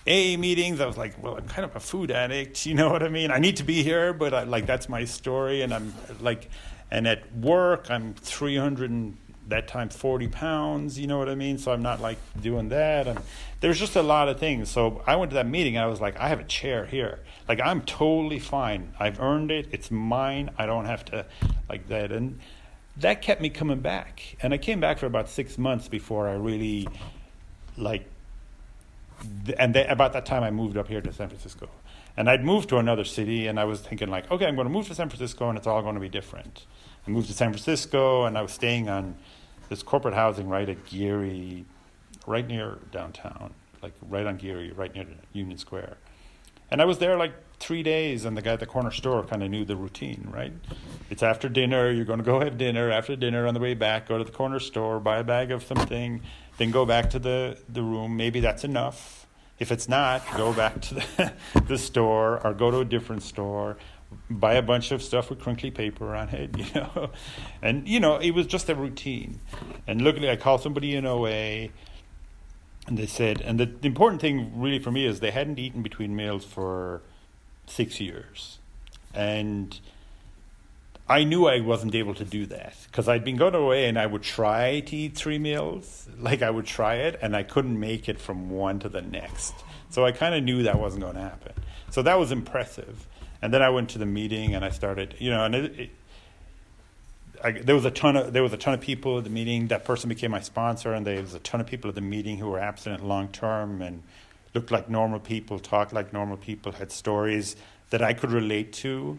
a 0.07 0.37
meetings. 0.37 0.81
I 0.81 0.87
was 0.87 0.99
like, 0.99 1.23
well, 1.23 1.37
I'm 1.37 1.47
kind 1.47 1.65
of 1.65 1.75
a 1.77 1.81
food 1.81 2.11
addict. 2.11 2.67
You 2.67 2.75
know 2.75 2.91
what 2.91 3.03
I 3.03 3.09
mean? 3.09 3.31
I 3.31 3.39
need 3.39 3.57
to 3.59 3.65
be 3.65 3.83
here, 3.83 4.13
but 4.13 4.35
I, 4.35 4.43
like 4.43 4.67
that's 4.67 4.89
my 4.89 5.05
story, 5.05 5.63
and 5.63 5.73
I'm 5.73 5.95
like, 6.21 6.51
and 6.91 7.07
at 7.07 7.35
work, 7.35 7.91
I'm 7.91 8.15
300 8.15 8.91
and 8.91 9.17
that 9.49 9.67
time 9.69 9.89
40 9.89 10.29
pounds, 10.29 10.99
you 10.99 11.07
know 11.07 11.19
what 11.19 11.29
I 11.29 11.35
mean? 11.35 11.59
So 11.59 11.73
I'm 11.73 11.83
not 11.83 12.01
like 12.01 12.19
doing 12.41 12.69
that. 12.69 13.07
And 13.07 13.21
there's 13.61 13.79
just 13.79 13.97
a 13.97 14.03
lot 14.03 14.29
of 14.29 14.39
things. 14.39 14.71
So 14.71 15.03
I 15.07 15.17
went 15.17 15.31
to 15.31 15.35
that 15.35 15.49
meeting 15.49 15.77
and 15.77 15.85
I 15.85 15.89
was 15.89 16.01
like, 16.01 16.19
I 16.19 16.29
have 16.29 16.41
a 16.41 16.45
chair 16.45 16.87
here. 16.87 17.21
Like 17.49 17.61
I'm 17.61 17.83
totally 17.83 18.39
fine. 18.39 18.93
I've 18.99 19.21
earned 19.21 19.51
it. 19.51 19.69
It's 19.73 19.91
mine. 19.91 20.51
I 20.59 20.67
don't 20.67 20.85
have 20.85 21.05
to 21.07 21.27
like 21.69 21.89
that. 21.89 22.13
And 22.13 22.39
that 22.99 23.23
kept 23.23 23.41
me 23.41 23.49
coming 23.49 23.81
back. 23.81 24.37
And 24.43 24.53
I 24.53 24.59
came 24.59 24.81
back 24.81 24.99
for 24.99 25.07
about 25.07 25.29
six 25.29 25.57
months 25.57 25.89
before 25.89 26.29
I 26.29 26.35
really 26.35 26.89
like 27.77 28.07
and 29.59 29.75
they, 29.75 29.87
about 29.87 30.13
that 30.13 30.27
time 30.27 30.43
I 30.43 30.51
moved 30.51 30.77
up 30.77 30.89
here 30.89 31.01
to 31.01 31.13
San 31.13 31.29
Francisco. 31.29 31.69
And 32.17 32.29
I'd 32.29 32.45
moved 32.45 32.69
to 32.71 32.79
another 32.79 33.05
city, 33.05 33.47
and 33.47 33.61
I 33.61 33.65
was 33.65 33.81
thinking 33.81 34.09
like, 34.09 34.31
okay, 34.31 34.47
I'm 34.47 34.57
going 34.57 34.67
to 34.67 34.73
move 34.73 34.89
to 34.89 34.95
San 34.95 35.09
Francisco, 35.09 35.49
and 35.49 35.57
it's 35.57 35.67
all 35.67 35.83
going 35.83 35.95
to 35.95 36.01
be 36.01 36.09
different. 36.09 36.67
I 37.07 37.11
moved 37.11 37.29
to 37.29 37.33
San 37.33 37.51
Francisco, 37.53 38.25
and 38.25 38.37
I 38.37 38.43
was 38.43 38.53
staying 38.53 38.89
on 38.89 39.17
this 39.69 39.83
corporate 39.83 40.15
housing 40.15 40.49
right 40.49 40.69
at 40.69 40.87
Geary, 40.87 41.65
right 42.27 42.47
near 42.47 42.79
downtown, 42.91 43.53
like 43.83 43.93
right 44.09 44.27
on 44.27 44.37
Geary, 44.37 44.73
right 44.73 44.95
near 44.95 45.07
Union 45.33 45.59
Square. 45.59 45.97
And 46.71 46.83
I 46.83 46.85
was 46.85 46.99
there 46.99 47.17
like 47.17 47.33
three 47.59 47.83
days, 47.83 48.25
and 48.25 48.37
the 48.37 48.43
guy 48.43 48.53
at 48.53 48.61
the 48.61 48.67
corner 48.67 48.91
store 48.91 49.23
kind 49.25 49.43
of 49.43 49.51
knew 49.51 49.65
the 49.65 49.77
routine, 49.77 50.29
right? 50.31 50.53
It's 51.11 51.23
after 51.23 51.49
dinner, 51.49 51.91
you're 51.91 52.05
going 52.05 52.19
to 52.19 52.25
go 52.25 52.41
have 52.41 52.59
dinner. 52.59 52.91
After 52.91 53.17
dinner, 53.17 53.47
on 53.47 53.55
the 53.55 53.61
way 53.61 53.75
back, 53.75 54.09
go 54.09 54.19
to 54.19 54.25
the 54.25 54.31
corner 54.31 54.61
store, 54.61 55.01
buy 55.01 55.19
a 55.19 55.25
bag 55.25 55.51
of 55.51 55.65
something, 55.65 56.21
then 56.59 56.71
go 56.71 56.85
back 56.85 57.11
to 57.11 57.19
the, 57.19 57.59
the 57.69 57.83
room. 57.83 58.17
Maybe 58.17 58.41
that's 58.41 58.65
enough. 58.65 59.27
If 59.59 59.73
it's 59.73 59.89
not, 59.89 60.23
go 60.37 60.53
back 60.53 60.81
to 60.83 60.95
the, 60.95 61.33
the 61.67 61.79
store 61.79 62.45
or 62.47 62.55
go 62.55 62.71
to 62.71 62.79
a 62.79 62.85
different 62.85 63.23
store, 63.23 63.77
buy 64.31 64.55
a 64.55 64.63
bunch 64.63 64.91
of 64.91 65.03
stuff 65.03 65.31
with 65.31 65.41
crinkly 65.41 65.71
paper 65.71 66.15
on 66.15 66.29
it, 66.31 66.57
you 66.59 66.67
know. 66.75 67.11
And, 67.63 67.89
you 67.89 68.01
know, 68.01 68.17
it 68.17 68.33
was 68.33 68.47
just 68.47 68.69
a 68.69 68.75
routine. 68.75 69.41
And 69.87 70.03
luckily, 70.03 70.31
I 70.31 70.37
called 70.37 70.63
somebody 70.63 70.95
in 70.95 71.07
OA, 71.07 71.69
and 72.87 72.97
they 72.97 73.07
said, 73.07 73.41
and 73.41 73.59
the, 73.61 73.67
the 73.67 73.87
important 73.87 74.21
thing 74.21 74.53
really 74.61 74.79
for 74.79 74.91
me 74.91 75.05
is 75.05 75.21
they 75.21 75.31
hadn't 75.31 75.59
eaten 75.59 75.83
between 75.83 76.17
meals 76.17 76.45
for 76.45 77.03
six 77.67 78.01
years. 78.01 78.59
And 79.15 79.79
I 81.09 81.25
knew 81.25 81.47
I 81.47 81.61
wasn't 81.61 81.95
able 81.95 82.15
to 82.15 82.25
do 82.25 82.47
that 82.47 82.77
because 82.87 83.09
I'd 83.09 83.25
been 83.25 83.37
going 83.37 83.55
away 83.55 83.89
and 83.89 83.99
I 83.99 84.07
would 84.07 84.23
try 84.23 84.81
to 84.81 84.97
eat 84.97 85.17
three 85.17 85.39
meals, 85.39 86.07
like 86.19 86.43
I 86.43 86.51
would 86.51 86.67
try 86.67 86.97
it, 86.97 87.19
and 87.23 87.35
I 87.35 87.43
couldn't 87.43 87.79
make 87.81 88.09
it 88.09 88.21
from 88.21 88.51
one 88.51 88.79
to 88.81 88.89
the 88.89 89.01
next. 89.01 89.55
So 89.91 90.05
I 90.05 90.13
kind 90.13 90.35
of 90.35 90.43
knew 90.45 90.65
that 90.65 90.79
wasn't 90.79 91.03
going 91.03 91.15
to 91.15 91.23
happen. 91.23 91.55
So 91.91 92.03
that 92.03 92.19
was 92.19 92.31
impressive. 92.31 93.07
And 93.41 93.53
then 93.53 93.63
I 93.63 93.71
went 93.71 93.91
to 93.91 93.99
the 93.99 94.07
meeting 94.07 94.55
and 94.55 94.65
I 94.65 94.71
started, 94.71 95.15
you 95.19 95.31
know, 95.31 95.45
and 95.45 95.55
it, 95.55 95.79
it, 95.79 95.91
I, 97.43 97.53
there 97.53 97.75
was 97.75 97.85
a 97.85 97.91
ton 97.91 98.17
of 98.17 98.33
there 98.33 98.43
was 98.43 98.53
a 98.53 98.57
ton 98.57 98.75
of 98.75 98.81
people 98.81 99.19
at 99.19 99.25
the 99.25 99.31
meeting. 99.31 99.69
That 99.69 99.85
person 99.85 100.09
became 100.09 100.33
my 100.33 100.41
sponsor, 100.41 100.93
and 100.93 101.07
there 101.07 101.21
was 101.21 101.35
a 101.35 101.39
ton 101.39 101.61
of 101.61 101.69
people 101.69 101.89
at 101.89 101.95
the 101.95 102.01
meeting 102.01 102.39
who 102.39 102.49
were 102.49 102.59
abstinent 102.59 103.05
long 103.05 103.29
term 103.29 103.81
and 103.81 104.03
looked 104.55 104.73
like 104.73 104.91
normal 104.91 105.21
people, 105.21 105.61
talked 105.61 105.93
like 105.93 106.13
normal 106.13 106.37
people, 106.37 106.73
had 106.73 106.91
stories 106.91 107.55
that 107.91 108.03
I 108.03 108.13
could 108.13 108.33
relate 108.33 108.73
to 108.73 109.19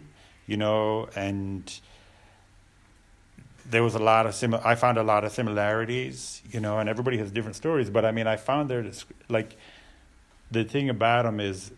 you 0.49 0.57
know, 0.57 1.07
and 1.15 1.79
there 3.69 3.83
was 3.83 3.93
a 3.93 3.99
lot 3.99 4.25
of 4.25 4.33
sim. 4.33 4.55
I 4.55 4.73
found 4.73 4.97
a 4.97 5.03
lot 5.03 5.23
of 5.23 5.31
similarities, 5.31 6.41
you 6.49 6.59
know, 6.59 6.79
and 6.79 6.89
everybody 6.89 7.19
has 7.19 7.29
different 7.29 7.55
stories. 7.55 7.91
But 7.91 8.03
I 8.03 8.11
mean, 8.11 8.25
I 8.25 8.35
found 8.35 8.67
there 8.67 8.83
like 9.29 9.55
the 10.49 10.63
thing 10.63 10.89
about 10.89 11.25
them 11.25 11.39
is 11.39 11.71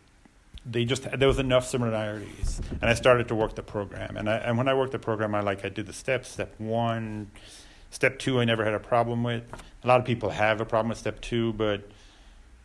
they 0.66 0.86
just 0.86 1.10
there 1.12 1.28
was 1.28 1.40
enough 1.40 1.66
similarities, 1.68 2.62
and 2.82 2.90
I 2.90 2.94
started 2.94 3.28
to 3.30 3.36
work 3.36 3.56
the 3.56 3.64
program. 3.64 4.18
And 4.18 4.30
I 4.30 4.38
and 4.38 4.58
when 4.58 4.68
I 4.68 4.74
worked 4.74 4.92
the 4.92 5.00
program, 5.00 5.34
I 5.34 5.42
like 5.42 5.66
I 5.66 5.70
did 5.70 5.88
the 5.88 5.94
steps. 5.94 6.30
Step 6.30 6.54
one, 6.60 7.32
step 7.90 8.20
two, 8.20 8.40
I 8.40 8.46
never 8.46 8.64
had 8.64 8.74
a 8.74 8.80
problem 8.80 9.24
with. 9.24 9.44
A 9.84 9.88
lot 9.88 10.00
of 10.00 10.06
people 10.06 10.30
have 10.30 10.62
a 10.62 10.66
problem 10.66 10.90
with 10.90 10.98
step 10.98 11.22
two, 11.22 11.54
but 11.54 11.90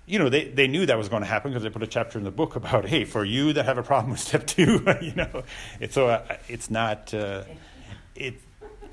you 0.07 0.21
know, 0.21 0.29
they, 0.29 0.45
they 0.45 0.69
knew 0.69 0.87
that 0.87 0.97
was 0.97 1.09
going 1.09 1.23
to 1.23 1.29
happen 1.29 1.51
because 1.51 1.65
they 1.65 1.71
put 1.71 1.83
a 1.83 1.87
chapter 1.87 2.17
in 2.17 2.25
the 2.25 2.31
book 2.31 2.55
about, 2.55 2.87
hey, 2.87 3.05
for 3.05 3.25
you 3.25 3.53
that 3.53 3.65
have 3.65 3.77
a 3.77 3.83
problem 3.83 4.13
with 4.13 4.21
step 4.21 4.47
two, 4.47 4.85
you 5.03 5.15
know, 5.15 5.43
it's, 5.81 5.95
so 5.95 6.07
uh, 6.07 6.37
it's 6.49 6.71
not, 6.71 7.13
uh, 7.13 7.43
it, 8.15 8.41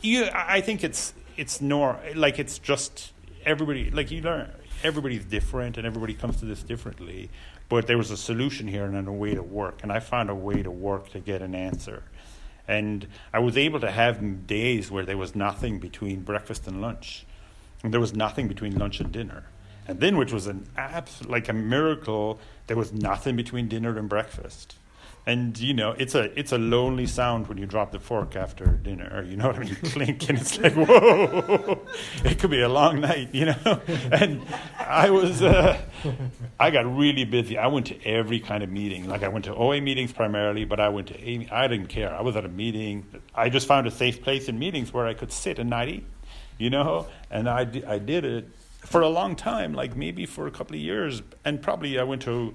you, 0.01 0.27
I 0.33 0.61
think 0.61 0.83
it's, 0.83 1.13
it's 1.37 1.61
nor, 1.61 1.99
like 2.15 2.39
it's 2.39 2.57
just 2.57 3.13
everybody, 3.45 3.91
like 3.91 4.09
you 4.09 4.21
learn, 4.21 4.49
everybody's 4.83 5.23
different 5.23 5.77
and 5.77 5.85
everybody 5.85 6.15
comes 6.15 6.37
to 6.37 6.45
this 6.45 6.63
differently, 6.63 7.29
but 7.69 7.87
there 7.87 7.97
was 7.97 8.11
a 8.11 8.17
solution 8.17 8.67
here 8.67 8.85
and 8.85 9.07
a 9.07 9.11
way 9.11 9.35
to 9.35 9.43
work, 9.43 9.79
and 9.83 9.91
I 9.91 9.99
found 9.99 10.29
a 10.29 10.35
way 10.35 10.63
to 10.63 10.71
work 10.71 11.09
to 11.11 11.19
get 11.19 11.41
an 11.41 11.55
answer. 11.55 12.03
And 12.67 13.07
I 13.33 13.39
was 13.39 13.57
able 13.57 13.79
to 13.81 13.91
have 13.91 14.47
days 14.47 14.89
where 14.89 15.05
there 15.05 15.17
was 15.17 15.35
nothing 15.35 15.79
between 15.79 16.21
breakfast 16.21 16.67
and 16.67 16.81
lunch, 16.81 17.25
and 17.83 17.93
there 17.93 17.99
was 17.99 18.13
nothing 18.13 18.47
between 18.47 18.77
lunch 18.77 18.99
and 18.99 19.11
dinner 19.11 19.45
and 19.87 19.99
then, 19.99 20.17
which 20.17 20.31
was 20.31 20.47
an 20.47 20.67
abs- 20.77 21.25
like 21.25 21.49
a 21.49 21.53
miracle, 21.53 22.39
there 22.67 22.77
was 22.77 22.93
nothing 22.93 23.35
between 23.35 23.67
dinner 23.67 23.97
and 23.97 24.07
breakfast. 24.07 24.75
And 25.25 25.57
you 25.57 25.73
know, 25.73 25.95
it's 25.97 26.15
a 26.15 26.37
it's 26.37 26.51
a 26.51 26.57
lonely 26.57 27.07
sound 27.07 27.47
when 27.47 27.57
you 27.57 27.65
drop 27.65 27.91
the 27.93 27.99
fork 27.99 28.35
after 28.35 28.65
dinner. 28.65 29.23
You 29.33 29.37
know 29.37 29.47
what 29.47 29.55
I 29.55 29.59
mean? 29.63 29.75
Clink, 29.75 30.29
and 30.29 30.37
it's 30.37 30.59
like 30.59 30.73
whoa! 30.75 31.79
It 32.25 32.39
could 32.39 32.51
be 32.51 32.61
a 32.61 32.67
long 32.69 32.99
night, 32.99 33.29
you 33.33 33.45
know. 33.45 33.81
And 34.11 34.41
I 34.77 35.09
was, 35.09 35.41
uh, 35.41 35.79
I 36.59 36.69
got 36.71 36.85
really 36.85 37.23
busy. 37.23 37.57
I 37.57 37.67
went 37.67 37.87
to 37.87 38.05
every 38.05 38.39
kind 38.39 38.63
of 38.63 38.69
meeting. 38.69 39.07
Like 39.07 39.23
I 39.23 39.29
went 39.29 39.45
to 39.45 39.55
OA 39.55 39.79
meetings 39.79 40.11
primarily, 40.11 40.65
but 40.65 40.79
I 40.79 40.89
went 40.89 41.07
to 41.07 41.29
A. 41.29 41.47
I 41.51 41.67
didn't 41.67 41.87
care. 41.87 42.13
I 42.13 42.21
was 42.21 42.35
at 42.35 42.43
a 42.43 42.49
meeting. 42.49 43.05
I 43.33 43.49
just 43.49 43.65
found 43.65 43.87
a 43.87 43.91
safe 43.91 44.21
place 44.21 44.49
in 44.49 44.59
meetings 44.59 44.93
where 44.93 45.07
I 45.07 45.13
could 45.13 45.31
sit 45.31 45.57
and 45.57 45.69
not 45.69 45.87
eat, 45.87 46.05
you 46.57 46.69
know. 46.69 47.07
And 47.31 47.47
I 47.49 47.61
I 47.87 47.97
did 47.97 48.25
it 48.25 48.49
for 48.81 49.01
a 49.01 49.09
long 49.09 49.35
time, 49.37 49.73
like 49.73 49.95
maybe 49.95 50.25
for 50.25 50.47
a 50.47 50.51
couple 50.51 50.75
of 50.75 50.81
years, 50.81 51.21
and 51.45 51.61
probably 51.61 51.97
I 51.97 52.03
went 52.03 52.21
to, 52.23 52.53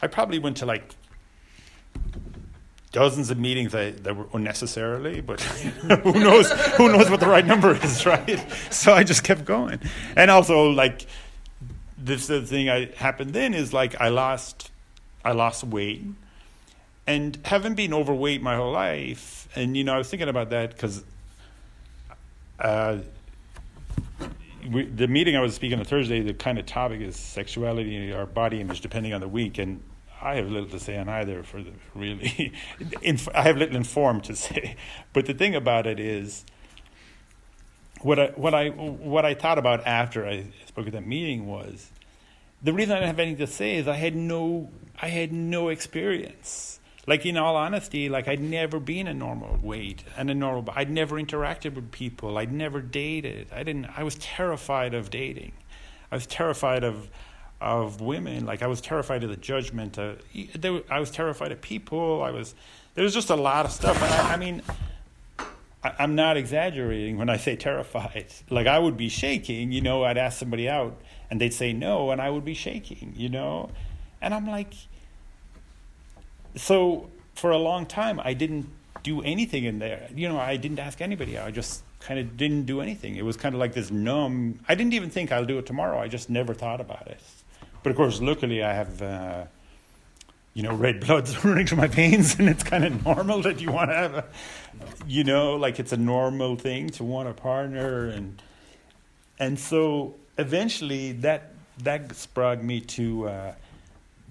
I 0.00 0.06
probably 0.06 0.38
went 0.38 0.58
to 0.58 0.66
like 0.66 0.94
dozens 2.92 3.30
of 3.30 3.38
meetings 3.38 3.72
that, 3.72 4.02
that 4.04 4.16
were 4.16 4.26
unnecessarily, 4.32 5.20
but 5.20 5.40
who 6.02 6.12
knows 6.12 6.50
who 6.76 6.88
knows 6.90 7.10
what 7.10 7.20
the 7.20 7.26
right 7.26 7.46
number 7.46 7.74
is, 7.74 8.06
right? 8.06 8.44
So 8.70 8.92
I 8.92 9.04
just 9.04 9.24
kept 9.24 9.44
going, 9.44 9.80
and 10.16 10.30
also 10.30 10.70
like 10.70 11.06
this 11.98 12.26
the 12.26 12.42
thing 12.42 12.68
I 12.68 12.86
happened 12.96 13.32
then 13.32 13.54
is 13.54 13.72
like 13.72 14.00
I 14.00 14.08
lost 14.08 14.70
I 15.24 15.32
lost 15.32 15.64
weight, 15.64 16.04
and 17.06 17.38
having 17.44 17.74
been 17.74 17.94
overweight 17.94 18.42
my 18.42 18.56
whole 18.56 18.72
life, 18.72 19.48
and 19.54 19.76
you 19.76 19.84
know 19.84 19.94
I 19.94 19.98
was 19.98 20.08
thinking 20.08 20.28
about 20.28 20.50
that 20.50 20.70
because. 20.70 21.04
Uh, 22.58 22.98
we, 24.70 24.84
the 24.84 25.08
meeting 25.08 25.34
I 25.34 25.40
was 25.40 25.54
speaking 25.54 25.78
on 25.78 25.86
Thursday, 25.86 26.20
the 26.20 26.34
kind 26.34 26.58
of 26.58 26.66
topic 26.66 27.00
is 27.00 27.16
sexuality 27.16 28.12
or 28.12 28.26
body 28.26 28.60
image, 28.60 28.82
depending 28.82 29.14
on 29.14 29.22
the 29.22 29.28
week, 29.28 29.56
and 29.56 29.82
I 30.22 30.36
have 30.36 30.50
little 30.50 30.68
to 30.70 30.78
say 30.78 30.96
on 30.98 31.08
either. 31.08 31.42
For 31.42 31.62
the 31.62 31.72
really, 31.94 32.52
I 33.34 33.42
have 33.42 33.56
little 33.56 33.76
informed 33.76 34.24
to 34.24 34.36
say, 34.36 34.76
but 35.12 35.26
the 35.26 35.34
thing 35.34 35.54
about 35.54 35.86
it 35.86 36.00
is, 36.00 36.44
what 38.02 38.18
I 38.18 38.26
what 38.36 38.54
I 38.54 38.68
what 38.68 39.24
I 39.24 39.34
thought 39.34 39.58
about 39.58 39.86
after 39.86 40.26
I 40.26 40.46
spoke 40.66 40.86
at 40.86 40.92
that 40.92 41.06
meeting 41.06 41.46
was, 41.46 41.90
the 42.62 42.72
reason 42.72 42.92
I 42.92 42.96
didn't 42.96 43.08
have 43.08 43.20
anything 43.20 43.46
to 43.46 43.52
say 43.52 43.76
is 43.76 43.88
I 43.88 43.96
had 43.96 44.14
no 44.14 44.70
I 45.00 45.08
had 45.08 45.32
no 45.32 45.68
experience 45.68 46.80
like 47.06 47.26
in 47.26 47.36
all 47.36 47.56
honesty, 47.56 48.08
like 48.08 48.28
I'd 48.28 48.40
never 48.40 48.78
been 48.78 49.08
a 49.08 49.14
normal 49.14 49.58
weight 49.62 50.04
and 50.16 50.30
a 50.30 50.34
normal. 50.34 50.72
I'd 50.76 50.90
never 50.90 51.16
interacted 51.16 51.74
with 51.74 51.90
people. 51.90 52.38
I'd 52.38 52.52
never 52.52 52.80
dated. 52.80 53.48
I 53.52 53.62
didn't. 53.62 53.86
I 53.96 54.04
was 54.04 54.14
terrified 54.16 54.94
of 54.94 55.10
dating. 55.10 55.52
I 56.12 56.14
was 56.14 56.26
terrified 56.26 56.84
of 56.84 57.08
of 57.60 58.00
women. 58.00 58.46
Like 58.46 58.62
I 58.62 58.66
was 58.66 58.80
terrified 58.80 59.22
of 59.24 59.30
the 59.30 59.36
judgment. 59.36 59.98
Of, 59.98 60.22
I 60.90 61.00
was 61.00 61.10
terrified 61.10 61.52
of 61.52 61.60
people. 61.60 62.22
I 62.22 62.30
was. 62.30 62.54
There 62.94 63.04
was 63.04 63.14
just 63.14 63.30
a 63.30 63.36
lot 63.36 63.66
of 63.66 63.72
stuff. 63.72 64.02
I, 64.02 64.34
I 64.34 64.36
mean, 64.36 64.62
I, 65.38 65.92
I'm 65.98 66.14
not 66.14 66.36
exaggerating 66.36 67.18
when 67.18 67.30
I 67.30 67.36
say 67.36 67.56
terrified. 67.56 68.26
Like 68.50 68.66
I 68.66 68.78
would 68.78 68.96
be 68.96 69.08
shaking. 69.08 69.72
You 69.72 69.80
know, 69.80 70.04
I'd 70.04 70.18
ask 70.18 70.38
somebody 70.38 70.68
out, 70.68 71.00
and 71.30 71.40
they'd 71.40 71.54
say 71.54 71.72
no, 71.72 72.10
and 72.10 72.20
I 72.20 72.30
would 72.30 72.44
be 72.44 72.54
shaking. 72.54 73.14
You 73.16 73.28
know, 73.28 73.70
and 74.20 74.34
I'm 74.34 74.46
like 74.46 74.74
so 76.56 77.10
for 77.34 77.50
a 77.50 77.58
long 77.58 77.86
time, 77.86 78.20
I 78.22 78.34
didn't 78.34 78.68
do 79.02 79.22
anything 79.22 79.64
in 79.64 79.78
there. 79.78 80.08
You 80.14 80.28
know, 80.28 80.38
I 80.38 80.56
didn't 80.56 80.78
ask 80.78 81.00
anybody. 81.00 81.38
out. 81.38 81.46
I 81.46 81.50
just 81.50 81.82
kind 82.00 82.18
of 82.18 82.36
didn't 82.36 82.64
do 82.64 82.80
anything. 82.80 83.16
It 83.16 83.24
was 83.24 83.36
kind 83.36 83.54
of 83.54 83.58
like 83.58 83.72
this 83.72 83.90
numb. 83.90 84.60
I 84.68 84.74
didn't 84.74 84.94
even 84.94 85.10
think 85.10 85.32
I'll 85.32 85.46
do 85.46 85.58
it 85.58 85.66
tomorrow. 85.66 85.98
I 85.98 86.08
just 86.08 86.28
never 86.28 86.54
thought 86.54 86.80
about 86.80 87.06
it. 87.06 87.20
But 87.82 87.90
of 87.90 87.96
course, 87.96 88.20
luckily, 88.20 88.62
I 88.62 88.74
have. 88.74 89.02
Uh, 89.02 89.44
you 90.52 90.64
know, 90.64 90.74
red 90.74 91.00
blood's 91.00 91.44
running 91.44 91.66
through 91.66 91.78
my 91.78 91.86
veins, 91.86 92.38
and 92.38 92.48
it's 92.48 92.62
kind 92.62 92.84
of 92.84 93.04
normal 93.04 93.40
that 93.42 93.60
you 93.60 93.70
want 93.70 93.90
to 93.90 93.94
have 93.94 94.14
a, 94.14 94.24
you 95.06 95.24
know, 95.24 95.56
like 95.56 95.78
it's 95.78 95.92
a 95.92 95.96
normal 95.96 96.56
thing 96.56 96.90
to 96.90 97.04
want 97.04 97.28
a 97.28 97.32
partner, 97.32 98.08
and 98.08 98.42
and 99.38 99.58
so 99.58 100.16
eventually 100.38 101.12
that 101.12 101.52
that 101.84 102.14
sprung 102.14 102.66
me 102.66 102.80
to 102.80 103.28
uh, 103.28 103.54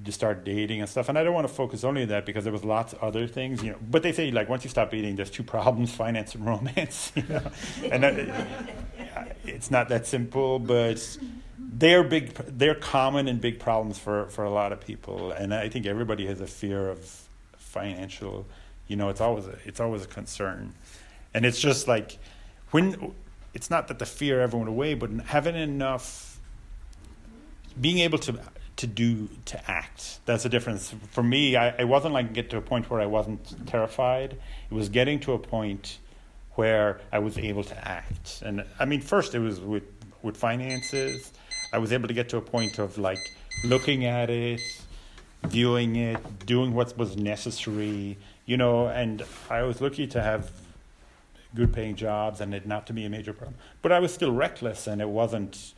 to 0.04 0.12
start 0.12 0.44
dating 0.44 0.82
and 0.82 0.90
stuff. 0.90 1.10
And 1.10 1.18
I 1.18 1.24
don't 1.24 1.34
want 1.34 1.48
to 1.48 1.54
focus 1.54 1.84
only 1.84 2.04
on 2.04 2.10
that 2.10 2.26
because 2.26 2.44
there 2.44 2.54
was 2.54 2.64
lots 2.64 2.94
of 2.94 3.00
other 3.00 3.28
things, 3.28 3.64
you 3.64 3.72
know. 3.72 3.78
But 3.90 4.04
they 4.04 4.12
say 4.12 4.30
like 4.32 4.50
once 4.50 4.64
you 4.64 4.70
stop 4.70 4.94
eating, 4.94 5.16
there's 5.16 5.32
two 5.32 5.44
problems: 5.44 5.94
finance 6.04 6.36
and 6.36 6.46
romance. 6.46 7.12
You 7.16 7.24
know, 7.30 7.52
and 7.92 8.04
it's 9.46 9.72
not 9.72 9.90
that 9.90 10.06
simple, 10.06 10.60
but 10.60 11.18
they're 11.80 12.04
big. 12.04 12.34
They're 12.34 12.76
common 12.76 13.28
and 13.28 13.40
big 13.40 13.60
problems 13.60 13.98
for 13.98 14.28
for 14.28 14.44
a 14.44 14.50
lot 14.50 14.72
of 14.72 14.82
people. 14.82 15.32
And 15.32 15.54
I 15.54 15.70
think 15.70 15.86
everybody 15.86 16.28
has 16.28 16.42
a 16.42 16.48
fear 16.48 16.90
of 16.90 17.28
financial. 17.58 18.46
You 18.88 18.96
know, 18.96 19.10
it's 19.10 19.22
always 19.22 19.48
a, 19.48 19.58
it's 19.66 19.80
always 19.80 20.04
a 20.04 20.08
concern, 20.08 20.74
and 21.34 21.46
it's 21.46 21.60
just 21.60 21.88
like 21.88 22.18
when 22.72 23.14
it's 23.54 23.70
not 23.70 23.88
that 23.88 24.00
the 24.00 24.06
fear 24.06 24.42
ever 24.42 24.58
went 24.58 24.70
away, 24.70 24.94
but 24.94 25.10
having 25.26 25.56
enough, 25.56 26.40
being 27.80 28.00
able 28.00 28.20
to 28.20 28.40
to 28.78 28.88
do 28.88 29.30
to 29.46 29.72
act. 29.72 30.20
That's 30.26 30.44
the 30.44 30.50
difference. 30.50 30.94
For 31.12 31.24
me, 31.24 31.56
I, 31.56 31.70
it 31.70 31.88
wasn't 31.88 32.14
like 32.14 32.34
get 32.34 32.50
to 32.52 32.58
a 32.58 32.62
point 32.62 32.90
where 32.90 33.02
I 33.02 33.06
wasn't 33.06 33.68
terrified. 33.68 34.38
It 34.70 34.74
was 34.74 34.90
getting 34.90 35.20
to 35.22 35.34
a 35.34 35.40
point 35.40 36.00
where 36.56 37.00
I 37.12 37.20
was 37.20 37.38
able 37.38 37.64
to 37.64 37.88
act. 37.88 38.42
And 38.46 38.66
I 38.80 38.86
mean, 38.86 39.02
first 39.02 39.36
it 39.36 39.40
was 39.40 39.60
with 39.60 39.84
with 40.22 40.36
finances. 40.36 41.32
I 41.74 41.78
was 41.78 41.92
able 41.92 42.08
to 42.08 42.14
get 42.14 42.30
to 42.30 42.38
a 42.38 42.42
point 42.42 42.80
of 42.80 42.98
like 42.98 43.20
looking 43.64 44.06
at 44.06 44.30
it, 44.30 44.62
viewing 45.44 45.96
it, 45.96 46.46
doing 46.46 46.74
what 46.74 46.98
was 46.98 47.16
necessary, 47.18 48.18
you 48.46 48.58
know. 48.58 48.88
And 48.88 49.24
I 49.50 49.64
was 49.64 49.82
lucky 49.82 50.08
to 50.08 50.22
have 50.22 50.52
good 51.56 51.74
paying 51.74 51.96
jobs 51.96 52.42
and 52.42 52.54
it 52.54 52.68
not 52.68 52.88
to 52.88 52.94
be 52.94 53.06
a 53.06 53.10
major 53.10 53.34
problem. 53.34 53.58
But 53.82 53.92
I 53.92 54.00
was 54.00 54.14
still 54.14 54.32
reckless, 54.32 54.88
and 54.88 55.02
it 55.02 55.10
wasn't 55.10 55.74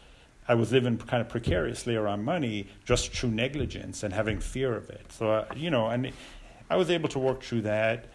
I 0.48 0.56
was 0.56 0.72
living 0.72 0.98
kind 0.98 1.22
of 1.22 1.30
precariously 1.30 1.96
around 1.96 2.26
money 2.26 2.68
just 2.84 3.14
through 3.14 3.32
negligence 3.32 4.04
and 4.04 4.14
having 4.14 4.40
fear 4.40 4.76
of 4.76 4.90
it. 4.90 5.12
So, 5.12 5.32
uh, 5.32 5.46
you 5.56 5.70
know, 5.70 5.88
and 5.88 6.12
I 6.70 6.76
was 6.76 6.90
able 6.90 7.10
to 7.10 7.20
work 7.20 7.44
through 7.44 7.62
that. 7.62 8.06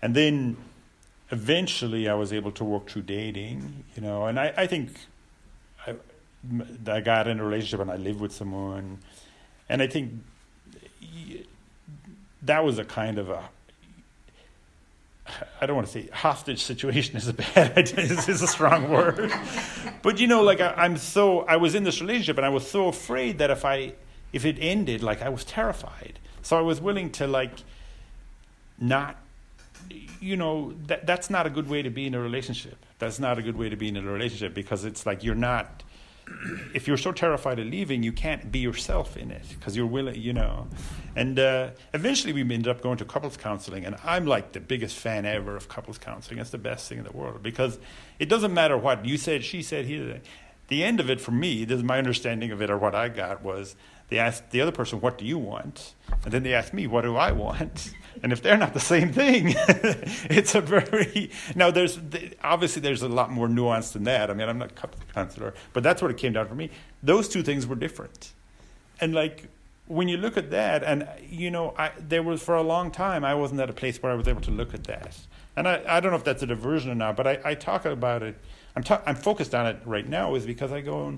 And 0.00 0.14
then 0.14 0.56
eventually 1.30 2.08
I 2.08 2.14
was 2.14 2.32
able 2.32 2.52
to 2.52 2.64
work 2.64 2.88
through 2.88 3.02
dating, 3.02 3.84
you 3.94 4.02
know, 4.02 4.26
and 4.26 4.40
I, 4.40 4.52
I 4.56 4.66
think 4.66 4.90
I, 6.86 7.00
got 7.00 7.28
in 7.28 7.40
a 7.40 7.44
relationship 7.44 7.80
and 7.80 7.90
I 7.90 7.96
lived 7.96 8.20
with 8.20 8.32
someone. 8.32 8.98
And 9.68 9.82
I 9.82 9.86
think 9.86 10.12
that 12.42 12.64
was 12.64 12.78
a 12.78 12.84
kind 12.84 13.18
of 13.18 13.30
a 13.30 13.48
I 15.60 15.66
don't 15.66 15.76
want 15.76 15.88
to 15.88 15.92
say 15.92 16.08
hostage 16.12 16.62
situation 16.62 17.16
is 17.16 17.28
a 17.28 17.32
bad 17.32 17.78
is, 17.98 18.28
is 18.28 18.42
a 18.42 18.46
strong 18.46 18.90
word, 18.90 19.32
but 20.02 20.18
you 20.18 20.26
know, 20.26 20.42
like 20.42 20.60
I, 20.60 20.84
am 20.84 20.98
so 20.98 21.40
I 21.40 21.56
was 21.56 21.74
in 21.74 21.84
this 21.84 22.00
relationship 22.00 22.36
and 22.36 22.44
I 22.44 22.50
was 22.50 22.70
so 22.70 22.88
afraid 22.88 23.38
that 23.38 23.50
if 23.50 23.64
I 23.64 23.94
if 24.32 24.44
it 24.44 24.58
ended, 24.60 25.02
like 25.02 25.22
I 25.22 25.30
was 25.30 25.44
terrified. 25.44 26.18
So 26.42 26.58
I 26.58 26.60
was 26.60 26.80
willing 26.80 27.10
to 27.12 27.26
like 27.26 27.52
not, 28.78 29.16
you 30.20 30.36
know, 30.36 30.74
that 30.88 31.06
that's 31.06 31.30
not 31.30 31.46
a 31.46 31.50
good 31.50 31.70
way 31.70 31.80
to 31.80 31.90
be 31.90 32.06
in 32.06 32.14
a 32.14 32.20
relationship. 32.20 32.76
That's 32.98 33.18
not 33.18 33.38
a 33.38 33.42
good 33.42 33.56
way 33.56 33.70
to 33.70 33.76
be 33.76 33.88
in 33.88 33.96
a 33.96 34.02
relationship 34.02 34.52
because 34.52 34.84
it's 34.84 35.06
like 35.06 35.24
you're 35.24 35.34
not 35.34 35.83
if 36.74 36.86
you're 36.86 36.96
so 36.96 37.12
terrified 37.12 37.58
of 37.58 37.66
leaving, 37.66 38.02
you 38.02 38.12
can't 38.12 38.50
be 38.50 38.58
yourself 38.58 39.16
in 39.16 39.30
it 39.30 39.44
because 39.50 39.76
you're 39.76 39.86
willing, 39.86 40.20
you 40.20 40.32
know. 40.32 40.68
And 41.16 41.38
uh, 41.38 41.70
eventually, 41.92 42.32
we 42.32 42.40
ended 42.40 42.68
up 42.68 42.80
going 42.80 42.98
to 42.98 43.04
couples 43.04 43.36
counseling, 43.36 43.84
and 43.84 43.96
I'm 44.04 44.26
like 44.26 44.52
the 44.52 44.60
biggest 44.60 44.96
fan 44.96 45.26
ever 45.26 45.56
of 45.56 45.68
couples 45.68 45.98
counseling. 45.98 46.38
It's 46.38 46.50
the 46.50 46.58
best 46.58 46.88
thing 46.88 46.98
in 46.98 47.04
the 47.04 47.12
world 47.12 47.42
because 47.42 47.78
it 48.18 48.28
doesn't 48.28 48.52
matter 48.52 48.76
what 48.76 49.04
you 49.04 49.16
said, 49.16 49.44
she 49.44 49.62
said, 49.62 49.86
he 49.86 49.98
said. 49.98 50.22
The 50.68 50.82
end 50.82 50.98
of 50.98 51.10
it 51.10 51.20
for 51.20 51.30
me, 51.30 51.64
this 51.66 51.76
is 51.76 51.84
my 51.84 51.98
understanding 51.98 52.50
of 52.50 52.62
it, 52.62 52.70
or 52.70 52.78
what 52.78 52.94
I 52.94 53.08
got 53.10 53.42
was 53.42 53.76
they 54.08 54.18
asked 54.18 54.50
the 54.50 54.60
other 54.60 54.72
person, 54.72 55.00
"What 55.00 55.18
do 55.18 55.24
you 55.24 55.38
want?" 55.38 55.94
and 56.24 56.32
then 56.32 56.42
they 56.42 56.54
asked 56.54 56.72
me, 56.72 56.86
"What 56.86 57.02
do 57.02 57.16
I 57.16 57.32
want?" 57.32 57.92
And 58.22 58.32
if 58.32 58.42
they're 58.42 58.56
not 58.56 58.74
the 58.74 58.80
same 58.80 59.12
thing, 59.12 59.54
it's 59.56 60.54
a 60.54 60.60
very 60.60 61.30
now. 61.54 61.70
There's 61.70 61.98
obviously 62.42 62.80
there's 62.82 63.02
a 63.02 63.08
lot 63.08 63.30
more 63.30 63.48
nuance 63.48 63.90
than 63.90 64.04
that. 64.04 64.30
I 64.30 64.34
mean, 64.34 64.48
I'm 64.48 64.58
not 64.58 64.72
a 64.72 64.88
counselor, 65.12 65.54
but 65.72 65.82
that's 65.82 66.00
what 66.00 66.10
it 66.10 66.16
came 66.16 66.32
down 66.32 66.48
for 66.48 66.54
me. 66.54 66.70
Those 67.02 67.28
two 67.28 67.42
things 67.42 67.66
were 67.66 67.76
different, 67.76 68.32
and 69.00 69.14
like 69.14 69.48
when 69.86 70.08
you 70.08 70.16
look 70.16 70.36
at 70.36 70.50
that, 70.50 70.82
and 70.82 71.06
you 71.28 71.50
know, 71.50 71.74
I, 71.76 71.92
there 71.98 72.22
was 72.22 72.42
for 72.42 72.54
a 72.54 72.62
long 72.62 72.90
time 72.90 73.24
I 73.24 73.34
wasn't 73.34 73.60
at 73.60 73.68
a 73.68 73.74
place 73.74 74.02
where 74.02 74.12
I 74.12 74.14
was 74.14 74.28
able 74.28 74.40
to 74.42 74.50
look 74.50 74.74
at 74.74 74.84
that. 74.84 75.16
And 75.56 75.68
I, 75.68 75.82
I 75.86 76.00
don't 76.00 76.10
know 76.10 76.16
if 76.16 76.24
that's 76.24 76.42
a 76.42 76.46
diversion 76.46 76.90
or 76.90 76.94
not, 76.94 77.16
but 77.16 77.26
I, 77.26 77.38
I 77.44 77.54
talk 77.54 77.84
about 77.84 78.22
it. 78.22 78.36
I'm 78.74 78.82
ta- 78.82 79.02
I'm 79.06 79.14
focused 79.14 79.54
on 79.54 79.66
it 79.66 79.78
right 79.84 80.08
now 80.08 80.34
is 80.34 80.46
because 80.46 80.72
I 80.72 80.80
go, 80.80 81.16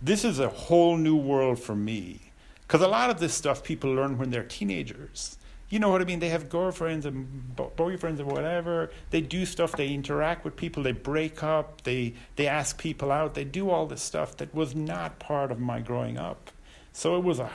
this 0.00 0.24
is 0.24 0.38
a 0.38 0.48
whole 0.48 0.96
new 0.96 1.16
world 1.16 1.58
for 1.58 1.74
me. 1.74 2.20
Because 2.66 2.80
a 2.80 2.88
lot 2.88 3.10
of 3.10 3.18
this 3.18 3.34
stuff 3.34 3.64
people 3.64 3.92
learn 3.92 4.18
when 4.18 4.30
they're 4.30 4.44
teenagers 4.44 5.36
you 5.70 5.78
know 5.78 5.90
what 5.90 6.00
I 6.00 6.04
mean? 6.04 6.20
They 6.20 6.30
have 6.30 6.48
girlfriends 6.48 7.04
and 7.04 7.52
boyfriends 7.56 8.18
and 8.20 8.30
whatever. 8.30 8.90
They 9.10 9.20
do 9.20 9.44
stuff. 9.44 9.72
They 9.72 9.88
interact 9.88 10.44
with 10.44 10.56
people. 10.56 10.82
They 10.82 10.92
break 10.92 11.42
up. 11.42 11.82
They 11.82 12.14
they 12.36 12.46
ask 12.46 12.78
people 12.78 13.12
out. 13.12 13.34
They 13.34 13.44
do 13.44 13.68
all 13.68 13.86
this 13.86 14.02
stuff 14.02 14.36
that 14.38 14.54
was 14.54 14.74
not 14.74 15.18
part 15.18 15.52
of 15.52 15.60
my 15.60 15.80
growing 15.80 16.16
up. 16.16 16.50
So 16.92 17.16
it 17.16 17.24
was 17.24 17.38
a 17.38 17.50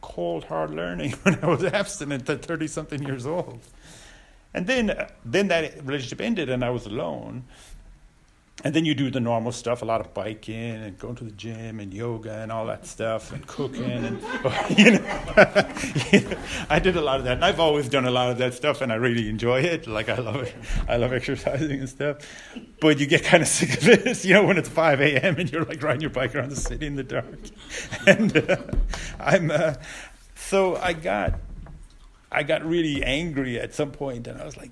cold, 0.00 0.44
hard 0.44 0.70
learning 0.70 1.12
when 1.22 1.38
I 1.42 1.46
was 1.46 1.64
abstinent 1.64 2.30
at 2.30 2.44
thirty 2.44 2.68
something 2.68 3.02
years 3.02 3.26
old. 3.26 3.60
And 4.52 4.68
then 4.68 5.08
then 5.24 5.48
that 5.48 5.84
relationship 5.84 6.20
ended, 6.20 6.48
and 6.48 6.64
I 6.64 6.70
was 6.70 6.86
alone 6.86 7.44
and 8.62 8.72
then 8.72 8.84
you 8.84 8.94
do 8.94 9.10
the 9.10 9.20
normal 9.20 9.50
stuff 9.50 9.82
a 9.82 9.84
lot 9.84 10.00
of 10.00 10.14
biking 10.14 10.54
and 10.54 10.96
going 10.98 11.16
to 11.16 11.24
the 11.24 11.32
gym 11.32 11.80
and 11.80 11.92
yoga 11.92 12.38
and 12.38 12.52
all 12.52 12.66
that 12.66 12.86
stuff 12.86 13.32
and 13.32 13.44
cooking 13.48 13.82
and 13.82 14.20
you 14.78 14.92
know, 14.92 16.38
i 16.70 16.78
did 16.78 16.96
a 16.96 17.00
lot 17.00 17.18
of 17.18 17.24
that. 17.24 17.34
And 17.34 17.44
i've 17.44 17.58
always 17.58 17.88
done 17.88 18.04
a 18.04 18.10
lot 18.12 18.30
of 18.30 18.38
that 18.38 18.54
stuff 18.54 18.80
and 18.80 18.92
i 18.92 18.94
really 18.94 19.28
enjoy 19.28 19.60
it. 19.60 19.86
Like 19.88 20.08
i 20.08 20.16
love 20.16 20.42
it. 20.42 20.54
I 20.88 20.96
love 20.96 21.12
exercising 21.12 21.80
and 21.80 21.88
stuff. 21.88 22.18
But 22.80 23.00
you 23.00 23.06
get 23.06 23.24
kind 23.24 23.42
of 23.42 23.48
sick 23.58 23.76
of 23.76 23.88
it 23.88 24.24
you 24.24 24.34
know 24.34 24.44
when 24.44 24.56
it's 24.56 24.68
5 24.68 25.00
a.m 25.00 25.36
and 25.36 25.50
you're 25.50 25.64
like 25.64 25.82
riding 25.82 26.02
your 26.02 26.10
bike 26.10 26.34
around 26.34 26.50
the 26.50 26.56
city 26.56 26.86
in 26.86 26.94
the 26.94 27.02
dark. 27.02 27.26
And 28.06 28.36
uh, 28.36 28.56
i'm 29.18 29.50
uh, 29.50 29.74
so 30.36 30.76
i 30.76 30.92
got 30.92 31.34
i 32.30 32.42
got 32.42 32.64
really 32.64 33.02
angry 33.02 33.58
at 33.58 33.74
some 33.74 33.90
point 33.90 34.26
and 34.26 34.40
i 34.40 34.44
was 34.44 34.56
like 34.56 34.70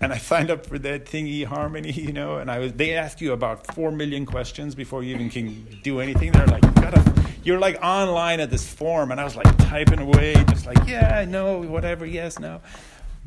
and 0.00 0.12
I 0.12 0.18
signed 0.18 0.50
up 0.50 0.64
for 0.66 0.78
that 0.78 1.06
thing 1.06 1.26
eHarmony, 1.26 1.94
you 1.94 2.12
know, 2.12 2.38
and 2.38 2.50
I 2.50 2.58
was 2.58 2.72
they 2.72 2.94
ask 2.94 3.20
you 3.20 3.32
about 3.32 3.74
four 3.74 3.90
million 3.92 4.24
questions 4.24 4.74
before 4.74 5.02
you 5.02 5.14
even 5.14 5.28
can 5.28 5.80
do 5.82 6.00
anything. 6.00 6.32
They're 6.32 6.46
like, 6.46 6.64
you 6.64 6.72
gotta, 6.72 7.24
you're 7.44 7.58
like 7.58 7.78
online 7.82 8.40
at 8.40 8.50
this 8.50 8.66
form, 8.66 9.10
and 9.10 9.20
I 9.20 9.24
was 9.24 9.36
like 9.36 9.56
typing 9.58 10.00
away, 10.00 10.34
just 10.48 10.66
like, 10.66 10.86
yeah, 10.86 11.24
no, 11.28 11.60
whatever, 11.62 12.06
yes, 12.06 12.38
no. 12.38 12.60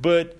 But 0.01 0.37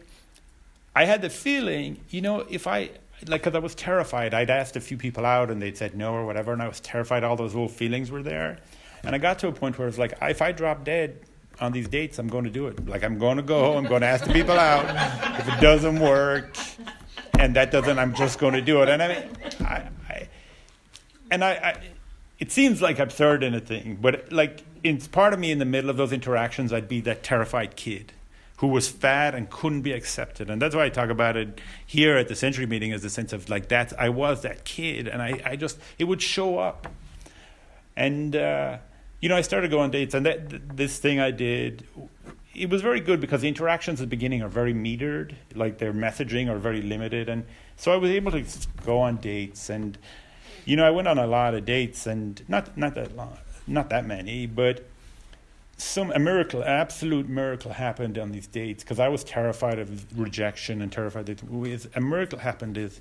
I 0.95 1.05
had 1.05 1.21
the 1.21 1.29
feeling, 1.29 1.99
you 2.09 2.21
know, 2.21 2.45
if 2.49 2.65
I 2.67 2.89
like, 3.27 3.43
because 3.43 3.55
I 3.55 3.59
was 3.59 3.75
terrified, 3.75 4.33
I'd 4.33 4.49
asked 4.49 4.75
a 4.75 4.81
few 4.81 4.97
people 4.97 5.25
out, 5.25 5.51
and 5.51 5.61
they'd 5.61 5.77
said 5.77 5.95
no 5.95 6.13
or 6.13 6.25
whatever, 6.25 6.51
and 6.51 6.61
I 6.61 6.67
was 6.67 6.79
terrified. 6.79 7.23
All 7.23 7.35
those 7.35 7.55
old 7.55 7.71
feelings 7.71 8.09
were 8.09 8.23
there, 8.23 8.57
and 9.03 9.15
I 9.15 9.19
got 9.19 9.39
to 9.39 9.47
a 9.47 9.51
point 9.51 9.77
where 9.77 9.87
it 9.87 9.91
was 9.91 9.99
like, 9.99 10.13
if 10.21 10.41
I 10.41 10.51
drop 10.51 10.83
dead, 10.83 11.19
on 11.59 11.71
these 11.71 11.87
dates, 11.87 12.19
I'm 12.19 12.27
going 12.27 12.43
to 12.43 12.49
do 12.49 12.67
it. 12.67 12.87
Like 12.87 13.03
I'm 13.03 13.17
going 13.17 13.37
to 13.37 13.43
go, 13.43 13.77
I'm 13.77 13.85
going 13.85 14.01
to 14.01 14.07
ask 14.07 14.25
the 14.25 14.33
people 14.33 14.57
out. 14.57 14.85
If 15.39 15.47
it 15.47 15.61
doesn't 15.61 15.99
work, 15.99 16.57
and 17.39 17.55
that 17.55 17.71
doesn't, 17.71 17.99
I'm 17.99 18.13
just 18.13 18.39
going 18.39 18.53
to 18.53 18.61
do 18.61 18.81
it. 18.81 18.89
And 18.89 19.01
I 19.01 19.07
mean, 19.07 19.29
I, 19.61 19.89
I 20.09 20.27
and 21.31 21.43
I, 21.43 21.51
I, 21.51 21.77
it 22.39 22.51
seems 22.51 22.81
like 22.81 22.99
absurd 22.99 23.43
in 23.43 23.53
a 23.53 23.59
thing, 23.59 23.97
but 24.01 24.31
like 24.31 24.63
it's 24.83 25.07
part 25.07 25.33
of 25.33 25.39
me 25.39 25.51
in 25.51 25.59
the 25.59 25.65
middle 25.65 25.89
of 25.89 25.97
those 25.97 26.11
interactions, 26.11 26.73
I'd 26.73 26.87
be 26.87 27.01
that 27.01 27.23
terrified 27.23 27.75
kid 27.75 28.13
who 28.57 28.67
was 28.67 28.87
fat 28.87 29.35
and 29.35 29.49
couldn't 29.49 29.81
be 29.81 29.91
accepted. 29.91 30.49
And 30.49 30.61
that's 30.61 30.75
why 30.75 30.85
I 30.85 30.89
talk 30.89 31.09
about 31.09 31.35
it 31.35 31.59
here 31.85 32.17
at 32.17 32.27
the 32.27 32.35
Century 32.35 32.65
meeting 32.65 32.93
as 32.93 33.03
a 33.03 33.09
sense 33.09 33.33
of 33.33 33.49
like 33.49 33.69
that 33.69 33.93
I 33.99 34.09
was 34.09 34.41
that 34.43 34.63
kid 34.63 35.07
and 35.07 35.21
I, 35.21 35.41
I 35.45 35.55
just 35.55 35.79
it 35.97 36.05
would 36.05 36.21
show 36.21 36.59
up. 36.59 36.87
And 37.95 38.35
uh, 38.35 38.77
you 39.23 39.29
know, 39.29 39.37
I 39.37 39.41
started 39.41 39.71
going 39.71 39.85
on 39.85 39.91
dates, 39.91 40.13
and 40.13 40.25
that 40.25 40.75
this 40.75 40.99
thing 40.99 41.21
I 41.21 41.31
did, 41.31 41.87
it 42.53 42.69
was 42.69 42.81
very 42.81 42.99
good 42.99 43.21
because 43.21 43.39
the 43.39 43.47
interactions 43.47 44.01
at 44.01 44.09
the 44.09 44.09
beginning 44.09 44.41
are 44.41 44.49
very 44.49 44.73
metered, 44.73 45.33
like 45.55 45.77
their 45.77 45.93
messaging 45.93 46.49
are 46.49 46.57
very 46.57 46.81
limited, 46.81 47.29
and 47.29 47.45
so 47.77 47.93
I 47.93 47.95
was 47.95 48.11
able 48.11 48.33
to 48.33 48.43
go 48.85 48.99
on 48.99 49.15
dates, 49.15 49.69
and 49.69 49.97
you 50.65 50.75
know, 50.75 50.85
I 50.85 50.89
went 50.89 51.07
on 51.07 51.17
a 51.17 51.25
lot 51.25 51.55
of 51.55 51.63
dates, 51.63 52.05
and 52.05 52.43
not 52.49 52.77
not 52.77 52.95
that 52.95 53.15
long, 53.15 53.37
not 53.65 53.89
that 53.91 54.05
many, 54.05 54.45
but 54.45 54.89
some 55.77 56.11
a 56.11 56.19
miracle, 56.19 56.61
absolute 56.61 57.29
miracle 57.29 57.71
happened 57.71 58.17
on 58.17 58.33
these 58.33 58.47
dates 58.47 58.83
because 58.83 58.99
I 58.99 59.07
was 59.07 59.23
terrified 59.23 59.79
of 59.79 60.19
rejection 60.19 60.81
and 60.81 60.91
terrified 60.91 61.27
that 61.27 61.41
with 61.45 61.95
a 61.95 62.01
miracle 62.01 62.39
happened 62.39 62.77
is 62.77 62.99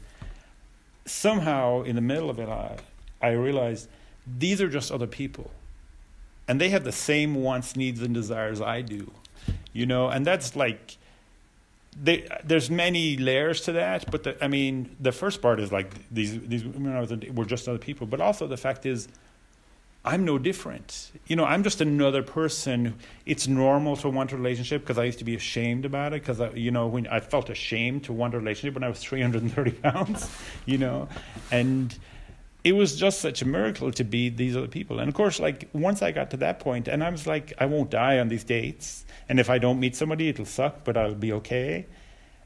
somehow 1.04 1.82
in 1.82 1.96
the 1.96 2.00
middle 2.00 2.30
of 2.30 2.38
it 2.38 2.48
I, 2.48 2.76
I 3.20 3.30
realized 3.30 3.88
these 4.24 4.62
are 4.62 4.68
just 4.68 4.92
other 4.92 5.08
people 5.08 5.50
and 6.48 6.60
they 6.60 6.70
have 6.70 6.84
the 6.84 6.92
same 6.92 7.34
wants, 7.34 7.76
needs, 7.76 8.02
and 8.02 8.14
desires 8.14 8.60
I 8.60 8.82
do, 8.82 9.10
you 9.72 9.86
know, 9.86 10.08
and 10.08 10.26
that's 10.26 10.56
like. 10.56 10.98
They, 11.94 12.26
there's 12.42 12.70
many 12.70 13.18
layers 13.18 13.60
to 13.62 13.72
that, 13.72 14.10
but 14.10 14.22
the, 14.22 14.42
I 14.42 14.48
mean, 14.48 14.96
the 14.98 15.12
first 15.12 15.42
part 15.42 15.60
is 15.60 15.70
like 15.70 15.92
these 16.10 16.40
these 16.40 16.64
women 16.64 17.34
were 17.34 17.44
just 17.44 17.68
other 17.68 17.76
people, 17.76 18.06
but 18.06 18.18
also 18.18 18.46
the 18.46 18.56
fact 18.56 18.86
is, 18.86 19.08
I'm 20.04 20.24
no 20.24 20.36
different. 20.36 21.12
You 21.26 21.36
know, 21.36 21.44
I'm 21.44 21.62
just 21.62 21.80
another 21.80 22.22
person. 22.22 22.96
It's 23.24 23.46
normal 23.46 23.96
to 23.96 24.08
want 24.08 24.32
a 24.32 24.36
relationship 24.36 24.82
because 24.82 24.98
I 24.98 25.04
used 25.04 25.20
to 25.20 25.24
be 25.24 25.36
ashamed 25.36 25.84
about 25.84 26.12
it 26.12 26.24
because 26.24 26.40
you 26.56 26.72
know 26.72 26.88
when 26.88 27.06
I 27.06 27.20
felt 27.20 27.50
ashamed 27.50 28.04
to 28.04 28.12
want 28.12 28.34
a 28.34 28.38
relationship 28.38 28.74
when 28.74 28.82
I 28.82 28.88
was 28.88 29.00
330 29.00 29.70
pounds, 29.70 30.28
you 30.66 30.78
know, 30.78 31.08
and 31.52 31.96
it 32.64 32.72
was 32.72 32.96
just 32.96 33.20
such 33.20 33.42
a 33.42 33.46
miracle 33.46 33.90
to 33.92 34.04
be 34.04 34.28
these 34.28 34.56
other 34.56 34.68
people. 34.68 35.00
And 35.00 35.08
of 35.08 35.14
course, 35.14 35.40
like 35.40 35.68
once 35.72 36.00
I 36.00 36.12
got 36.12 36.30
to 36.30 36.36
that 36.38 36.60
point, 36.60 36.88
and 36.88 37.02
I 37.02 37.10
was 37.10 37.26
like, 37.26 37.52
I 37.58 37.66
won't 37.66 37.90
die 37.90 38.18
on 38.18 38.28
these 38.28 38.44
dates. 38.44 39.04
And 39.28 39.40
if 39.40 39.50
I 39.50 39.58
don't 39.58 39.80
meet 39.80 39.96
somebody, 39.96 40.28
it'll 40.28 40.44
suck, 40.44 40.84
but 40.84 40.96
I'll 40.96 41.14
be 41.14 41.32
okay. 41.32 41.86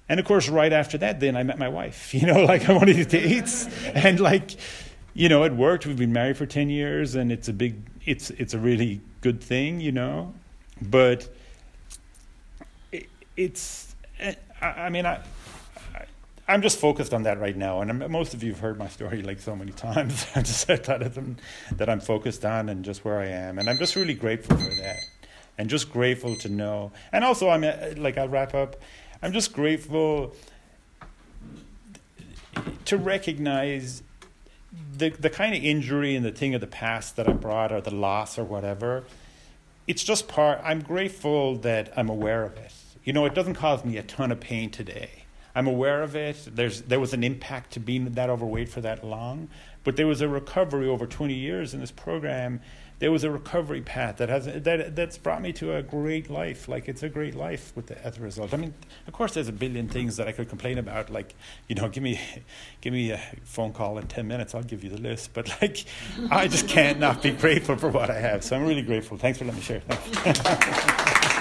And 0.09 0.18
of 0.18 0.26
course, 0.26 0.48
right 0.48 0.72
after 0.72 0.96
that, 0.98 1.20
then 1.20 1.37
I 1.37 1.42
met 1.42 1.59
my 1.59 1.68
wife, 1.68 2.14
you 2.18 2.26
know, 2.26 2.44
like 2.44 2.68
on 2.68 2.76
one 2.76 2.88
of 2.88 2.96
these 2.96 3.07
dates. 3.07 3.68
And 3.87 4.18
like, 4.20 4.52
you 5.12 5.29
know, 5.29 5.44
it 5.44 5.52
worked. 5.52 5.87
We've 5.87 5.96
been 5.96 6.12
married 6.12 6.37
for 6.37 6.46
10 6.46 6.70
years, 6.70 7.14
and 7.14 7.31
it's 7.31 7.48
a 7.48 7.52
big, 7.52 7.76
it's 8.05 8.31
it's 8.31 8.55
a 8.55 8.59
really 8.59 9.00
good 9.20 9.42
thing, 9.42 9.81
you 9.81 9.92
know, 9.92 10.35
but 10.81 11.29
it, 12.92 13.09
it's 13.37 13.94
I, 14.20 14.37
I 14.66 14.88
mean 14.90 15.05
I. 15.05 15.20
I'm 16.48 16.62
just 16.62 16.78
focused 16.78 17.12
on 17.12 17.24
that 17.24 17.40
right 17.40 17.56
now, 17.56 17.80
and 17.80 17.90
I'm, 17.90 18.12
most 18.12 18.32
of 18.32 18.42
you 18.42 18.52
have 18.52 18.61
heard 18.61 18.78
my 18.78 18.88
story 18.88 19.22
like 19.22 19.40
so 19.40 19.56
many 19.56 19.72
times. 19.88 20.26
I 20.35 20.42
just 20.42 20.66
said 20.66 20.85
that, 20.85 21.12
that 21.72 21.88
I'm 21.88 22.00
focused 22.00 22.44
on 22.44 22.68
and 22.68 22.85
just 22.85 23.04
where 23.04 23.18
I 23.18 23.26
am, 23.26 23.59
and 23.59 23.68
I'm 23.68 23.78
just 23.78 23.96
really 23.96 24.14
grateful 24.14 24.56
for 24.56 24.74
that, 24.76 24.98
and 25.59 25.68
just 25.68 25.92
grateful 25.92 26.37
to 26.37 26.48
know. 26.48 26.92
And 27.12 27.24
also, 27.24 27.48
I'm 27.48 27.64
uh, 27.64 27.94
like 27.96 28.16
I'll 28.16 28.28
wrap 28.28 28.54
up. 28.54 28.76
I'm 29.22 29.32
just 29.32 29.52
grateful 29.52 30.35
to 32.85 32.96
recognize 32.96 34.02
the 34.96 35.11
the 35.11 35.30
kind 35.30 35.54
of 35.54 35.64
injury 35.64 36.14
and 36.14 36.24
the 36.24 36.32
thing 36.32 36.54
of 36.54 36.61
the 36.61 36.66
past 36.66 37.16
that 37.16 37.28
I 37.28 37.32
brought 37.32 37.72
or 37.72 37.80
the 37.80 37.94
loss 37.94 38.38
or 38.38 38.44
whatever, 38.44 39.04
it's 39.88 40.04
just 40.04 40.28
part. 40.28 40.61
I'm 40.62 40.80
grateful 40.80 41.56
that 41.56 41.92
I'm 41.96 42.09
aware 42.09 42.44
of 42.44 42.56
it. 42.56 42.72
You 43.02 43.12
know, 43.12 43.24
it 43.24 43.35
doesn't 43.35 43.54
cause 43.54 43.85
me 43.85 43.96
a 43.96 44.02
ton 44.04 44.30
of 44.30 44.38
pain 44.38 44.70
today. 44.70 45.25
I'm 45.57 45.66
aware 45.66 46.03
of 46.03 46.14
it. 46.14 46.37
There's 46.47 46.83
there 46.83 47.01
was 47.01 47.12
an 47.12 47.25
impact 47.25 47.73
to 47.73 47.81
being 47.81 48.05
that 48.12 48.31
overweight 48.31 48.69
for 48.69 48.81
that 48.83 49.05
long, 49.05 49.49
but 49.83 49.97
there 49.97 50.07
was 50.07 50.21
a 50.21 50.29
recovery 50.29 50.87
over 50.87 51.07
20 51.07 51.35
years 51.35 51.75
in 51.75 51.81
this 51.81 51.90
program 51.90 52.61
there 52.99 53.12
was 53.12 53.25
a 53.25 53.31
recovery 53.31 53.83
path 53.83 54.16
that 54.19 54.29
has 54.31 54.47
that 54.47 54.97
that's 54.97 55.19
brought 55.19 55.42
me 55.42 55.53
to 55.53 55.77
a 55.77 55.83
great 55.83 56.31
life. 56.31 56.66
Like 56.66 56.88
it's 56.88 57.03
a 57.03 57.09
great 57.09 57.35
life 57.35 57.73
with 57.75 57.88
the, 57.88 58.05
as 58.05 58.16
a 58.16 58.21
result. 58.23 58.55
I 58.55 58.57
mean, 58.57 58.73
of 59.07 59.12
course, 59.12 59.35
there's 59.35 59.49
a 59.49 59.53
billion 59.53 59.88
things 59.88 60.16
that 60.16 60.27
I 60.29 60.33
could 60.33 60.49
complain 60.49 60.79
about. 60.79 61.11
Like, 61.11 61.35
you 61.69 61.75
know, 61.75 61.88
give 61.88 62.03
me 62.03 62.19
give 62.81 62.92
me 62.92 63.11
a 63.11 63.21
phone 63.45 63.73
call 63.73 63.99
in 63.99 64.07
ten 64.07 64.27
minutes, 64.27 64.55
I'll 64.55 64.62
give 64.62 64.83
you 64.83 64.90
the 64.90 65.01
list. 65.01 65.35
But 65.35 65.49
like, 65.61 65.85
I 66.31 66.49
just 66.49 66.69
can't 66.69 66.99
not 66.99 67.23
be 67.23 67.33
grateful 67.33 67.77
for 67.77 67.88
what 67.90 68.09
I 68.09 68.19
have. 68.19 68.42
So 68.45 68.57
I'm 68.57 68.64
really 68.66 68.83
grateful. 68.83 69.19
Thanks 69.19 69.38
for 69.38 69.45
letting 69.45 69.61
me 69.61 69.64
share. 69.64 69.83